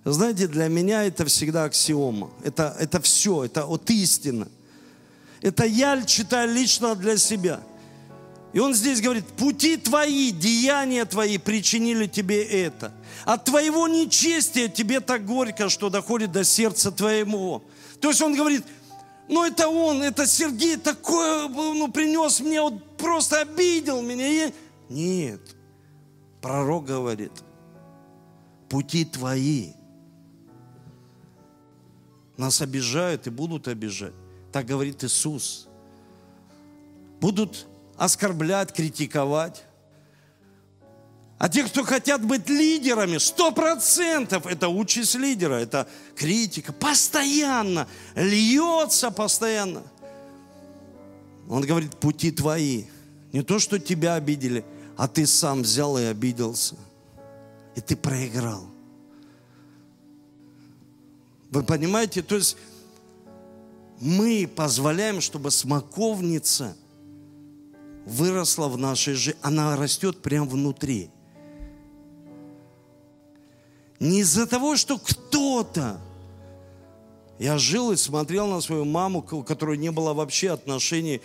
[0.04, 2.30] Знаете, для меня это всегда аксиома.
[2.42, 4.48] Это, это все, это от истины.
[5.44, 7.60] Это я читаю лично для себя–
[8.54, 12.92] и он здесь говорит, пути твои, деяния твои причинили тебе это.
[13.24, 17.64] От твоего нечестия тебе так горько, что доходит до сердца твоего.
[18.00, 18.64] То есть он говорит,
[19.28, 24.52] ну это он, это Сергей такое ну, принес мне, вот просто обидел меня.
[24.88, 25.40] Нет,
[26.40, 27.32] пророк говорит,
[28.68, 29.72] пути твои.
[32.36, 34.14] Нас обижают и будут обижать.
[34.54, 35.66] Так говорит Иисус.
[37.20, 39.64] Будут оскорблять, критиковать.
[41.38, 46.72] А те, кто хотят быть лидерами, сто процентов это участь лидера, это критика.
[46.72, 49.82] Постоянно, льется постоянно.
[51.48, 52.84] Он говорит, пути твои.
[53.32, 54.64] Не то, что тебя обидели,
[54.96, 56.76] а ты сам взял и обиделся.
[57.74, 58.68] И ты проиграл.
[61.50, 62.22] Вы понимаете?
[62.22, 62.56] То есть
[64.00, 66.76] мы позволяем, чтобы смоковница–
[68.04, 71.10] выросла в нашей жизни, она растет прямо внутри.
[74.00, 76.00] Не из-за того, что кто-то.
[77.38, 81.20] Я жил и смотрел на свою маму, у которой не было вообще отношений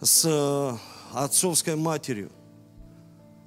[0.00, 0.76] с э,
[1.14, 2.30] отцовской матерью.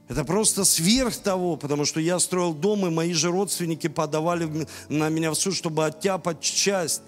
[0.08, 5.10] Это просто сверх того, потому что я строил дом, и мои же родственники подавали на
[5.10, 7.04] меня в суд, чтобы оттяпать часть.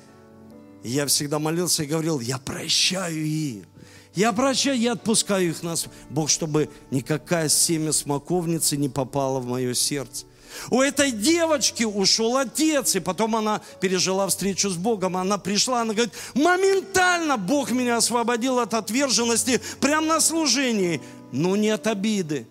[0.84, 3.66] Я всегда молился и говорил, я прощаю их.
[4.14, 5.88] Я прощаю, я отпускаю их нас.
[6.10, 10.26] Бог, чтобы никакая семя смоковницы не попала в мое сердце.
[10.70, 15.16] У этой девочки ушел отец, и потом она пережила встречу с Богом.
[15.16, 21.02] Она пришла, она говорит, моментально Бог меня освободил от отверженности прямо на служении.
[21.32, 22.48] Но не от обиды.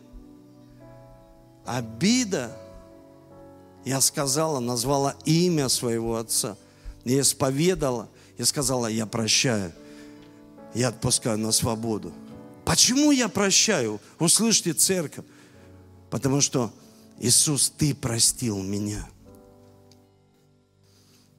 [1.66, 2.56] Обида,
[3.84, 6.56] я сказала, назвала имя своего отца.
[7.04, 8.08] Исповедала
[8.40, 9.72] и сказала, я прощаю
[10.74, 12.12] я отпускаю на свободу.
[12.64, 14.00] Почему я прощаю?
[14.18, 15.24] Услышьте, церковь.
[16.10, 16.72] Потому что
[17.18, 19.08] Иисус, Ты простил меня.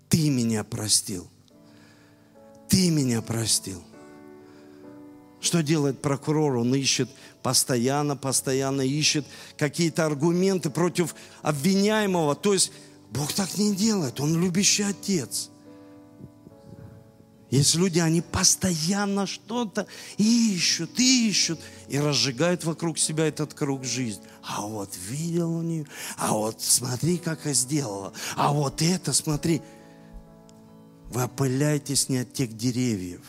[0.10, 1.28] Ты меня простил.
[2.68, 3.82] Ты меня простил.
[5.40, 6.58] Что делает прокурор?
[6.58, 7.10] Он ищет
[7.42, 9.26] постоянно, постоянно ищет
[9.58, 12.36] какие-то аргументы против обвиняемого.
[12.36, 12.72] То есть
[13.10, 14.20] Бог так не делает.
[14.20, 15.50] Он любящий отец.
[17.52, 19.86] Есть люди, они постоянно что-то
[20.18, 24.24] ищут, ищут и разжигают вокруг себя этот круг жизни.
[24.42, 25.86] А вот видел у нее,
[26.18, 29.62] а вот смотри, как я сделала, а вот это смотри.
[31.10, 33.22] Вы опыляетесь не от тех деревьев.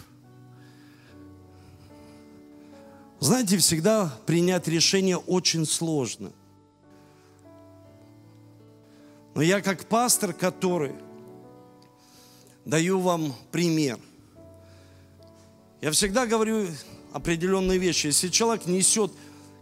[3.19, 6.31] Знаете, всегда принять решение очень сложно.
[9.35, 10.95] Но я как пастор, который
[12.65, 13.99] даю вам пример–
[15.83, 16.69] Я всегда говорю
[17.13, 18.07] определенные вещи.
[18.07, 19.13] Если человек несет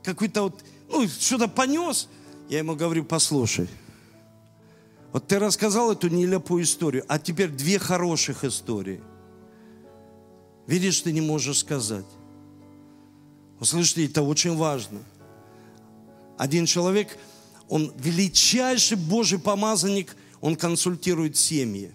[0.05, 2.09] какой-то вот, ну, что-то понес,
[2.51, 3.69] я ему говорю, послушай,
[5.13, 9.01] вот ты рассказал эту нелепую историю, а теперь две хороших истории.
[10.67, 12.05] Видишь, ты не можешь сказать.
[13.59, 15.01] Услышите, это очень важно.
[16.37, 17.17] Один человек,
[17.67, 21.95] он величайший Божий помазанник, он консультирует семьи.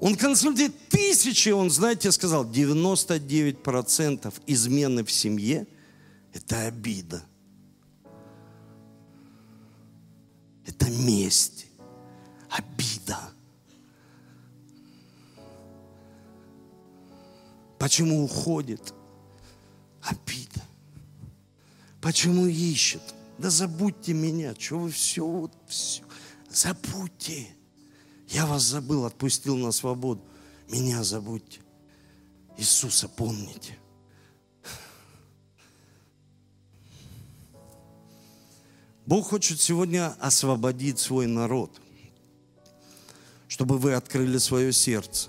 [0.00, 5.66] Он консультирует тысячи, он, знаете, сказал, 99% измены в семье–
[6.34, 7.22] это обида.
[10.66, 11.66] Это месть,
[12.50, 13.18] обида.
[17.78, 18.92] Почему уходит?
[20.02, 20.62] Обида.
[22.02, 23.02] Почему ищет?
[23.38, 26.02] Да забудьте меня, что вы все, вот все.
[26.50, 27.55] Забудьте.
[28.28, 30.22] Я вас забыл, отпустил на свободу.
[30.68, 31.60] Меня забудьте.
[32.56, 33.78] Иисуса помните.
[39.06, 41.80] Бог хочет сегодня освободить свой народ,
[43.46, 45.28] чтобы вы открыли свое сердце,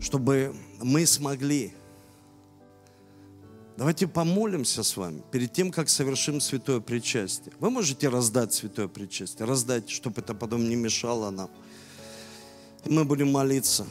[0.00, 1.72] чтобы мы смогли.
[3.76, 7.52] Давайте помолимся с вами перед тем, как совершим святое причастие.
[7.58, 11.50] Вы можете раздать святое причастие, раздать, чтобы это потом не мешало нам.
[12.84, 13.86] И мы будем молиться,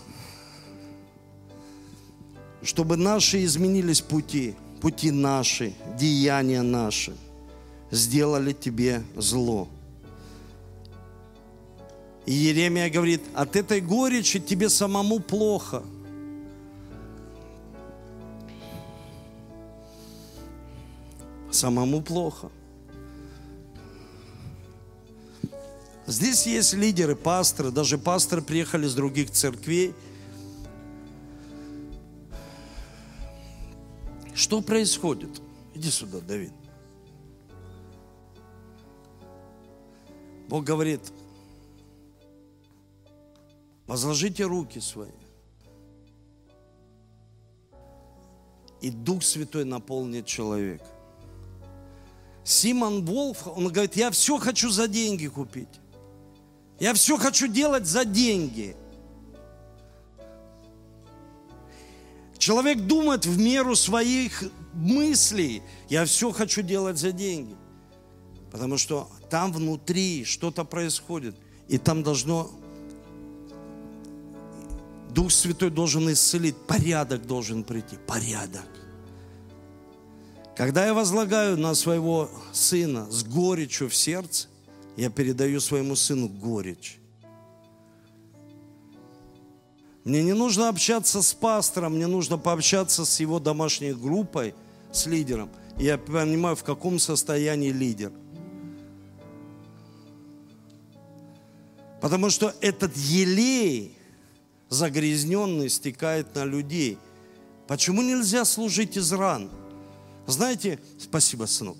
[2.61, 7.13] чтобы наши изменились пути, пути наши, деяния наши–
[7.93, 9.67] сделали тебе зло.
[12.25, 15.83] И Еремия говорит, от этой горечи тебе самому плохо.
[21.53, 22.49] Самому плохо.
[26.07, 29.93] Здесь есть лидеры, пасторы, даже пасторы приехали с других церквей.
[34.33, 35.41] Что происходит?
[35.75, 36.51] Иди сюда, Давид.
[40.49, 41.13] Бог говорит,
[43.85, 45.11] возложите руки свои.
[48.81, 50.87] И Дух Святой наполнит человека.
[52.43, 55.69] Симон Волф, он говорит, я все хочу за деньги купить.
[56.79, 58.75] Я все хочу делать за деньги.
[62.37, 65.63] Человек думает в меру своих мыслей.
[65.87, 67.55] Я все хочу делать за деньги.
[68.51, 71.37] Потому что там внутри что-то происходит.
[71.69, 72.51] И там должно...
[75.11, 76.57] Дух Святой должен исцелить.
[76.67, 77.95] Порядок должен прийти.
[78.05, 78.67] Порядок.
[80.55, 84.47] Когда я возлагаю на своего сына с горечью в сердце,
[84.95, 86.99] я передаю своему сыну горечь.
[90.03, 94.53] Мне не нужно общаться с пастором, мне нужно пообщаться с его домашней группой,
[94.91, 95.49] с лидером.
[95.79, 98.11] И я понимаю, в каком состоянии лидер.
[101.99, 103.97] Потому что этот елей
[104.69, 106.97] загрязненный стекает на людей.
[107.65, 109.49] Почему нельзя служить из ран?
[110.27, 111.77] Знаете, спасибо, сынок.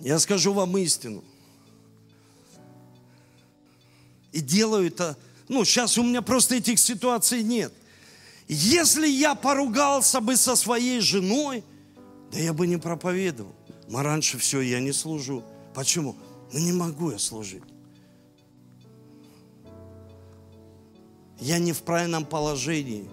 [0.00, 1.22] Я скажу вам истину.
[4.32, 5.16] И делаю это,
[5.48, 7.72] ну, сейчас у меня просто этих ситуаций нет.
[8.48, 11.62] Если я поругался бы со своей женой,
[12.32, 13.54] да я бы не проповедовал.
[13.88, 15.44] Но раньше все, я не служу.
[15.74, 16.16] Почему?
[16.52, 17.62] Ну не могу я служить.
[21.38, 23.08] Я не в правильном положении.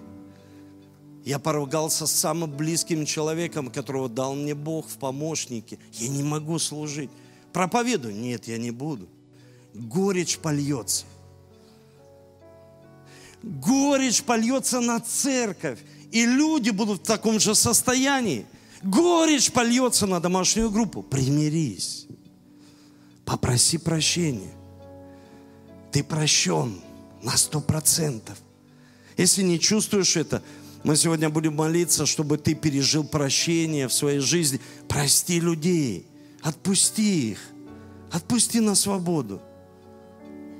[1.27, 5.77] Я поругался с самым близким человеком, которого дал мне Бог в помощнике.
[5.91, 7.09] Я не могу служить.
[7.51, 8.15] Проповедую?
[8.15, 9.09] Нет, я не буду.
[9.73, 11.03] Горечь польется.
[13.43, 15.79] Горечь польется на церковь.
[16.13, 18.45] И люди будут в таком же состоянии.
[18.81, 21.03] Горечь польется на домашнюю группу.
[21.03, 22.07] Примирись.
[23.25, 24.53] Попроси прощения.
[25.91, 26.79] Ты прощен
[27.21, 28.37] на сто процентов.
[29.17, 30.41] Если не чувствуешь это,
[30.87, 34.61] мы сегодня будем молиться, чтобы ты пережил прощение в своей жизни.
[34.87, 36.07] Прости людей,
[36.41, 37.39] отпусти их,
[38.09, 39.41] отпусти на свободу.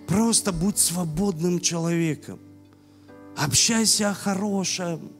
[0.05, 2.41] Просто будь свободным человеком.
[3.38, 5.13] Общайся о хорошем.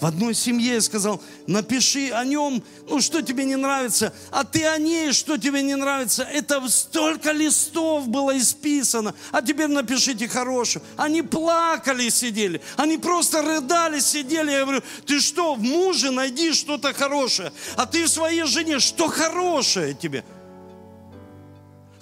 [0.00, 4.66] В одной семье я сказал, напиши о нем, ну что тебе не нравится, а ты
[4.66, 6.22] о ней, что тебе не нравится.
[6.22, 10.84] Это столько листов было исписано, а теперь напишите хорошее.
[10.98, 14.50] Они плакали, сидели, они просто рыдали, сидели.
[14.50, 19.08] Я говорю, ты что, в муже найди что-то хорошее, а ты в своей жене, что
[19.08, 20.26] хорошее тебе?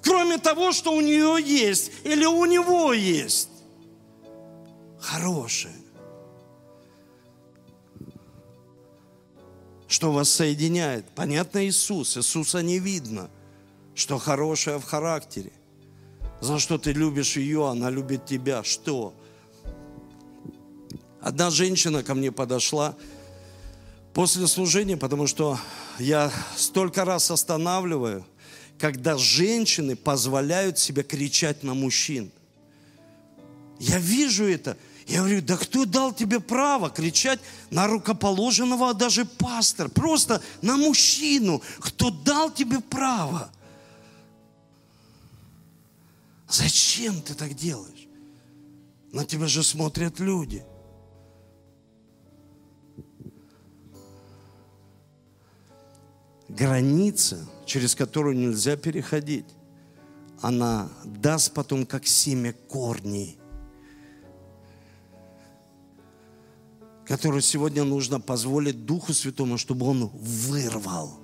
[0.03, 3.49] Кроме того, что у нее есть или у него есть.
[5.01, 5.75] хорошее.
[9.95, 11.07] Что вас соединяет?
[11.15, 12.17] Понятно, Иисус.
[12.17, 13.31] Иисуса не видно.
[13.95, 15.53] Что хорошее в характере.
[16.41, 18.65] За что ты любишь ее, она любит тебя.
[18.65, 19.15] Что?
[21.21, 22.97] Одна женщина ко мне подошла
[24.15, 25.61] после служения, потому что
[26.01, 28.27] я столько раз останавливаю,
[28.81, 32.33] когда женщины позволяют себе кричать на мужчин.
[33.79, 34.77] Я вижу это.
[35.07, 37.41] Я говорю, да кто дал тебе право кричать
[37.71, 41.63] на рукоположенного, а даже пастор, просто на мужчину?
[41.81, 43.51] Кто дал тебе право?
[46.49, 48.09] Зачем ты так делаешь?
[49.13, 50.65] На тебя же смотрят люди–
[56.55, 59.47] граница, через которую нельзя переходить,
[60.41, 63.39] она даст потом как семя корней,
[67.07, 71.19] которые сегодня нужно позволить Духу Святому, чтобы Он вырвал.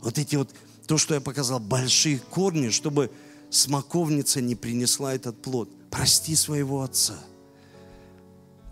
[0.00, 0.54] Вот эти вот,
[0.86, 3.10] то, что я показал, большие корни, чтобы
[3.50, 5.68] смоковница не принесла этот плод.
[5.90, 7.18] Прости своего отца.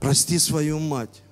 [0.01, 1.22] Прости свою мать.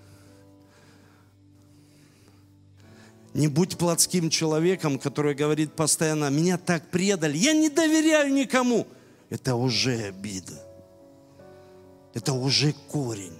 [3.32, 8.86] Не будь плотским человеком, который говорит постоянно, меня так предали, я не доверяю никому.
[9.28, 10.62] Это уже обида.
[12.14, 13.36] Это уже корень.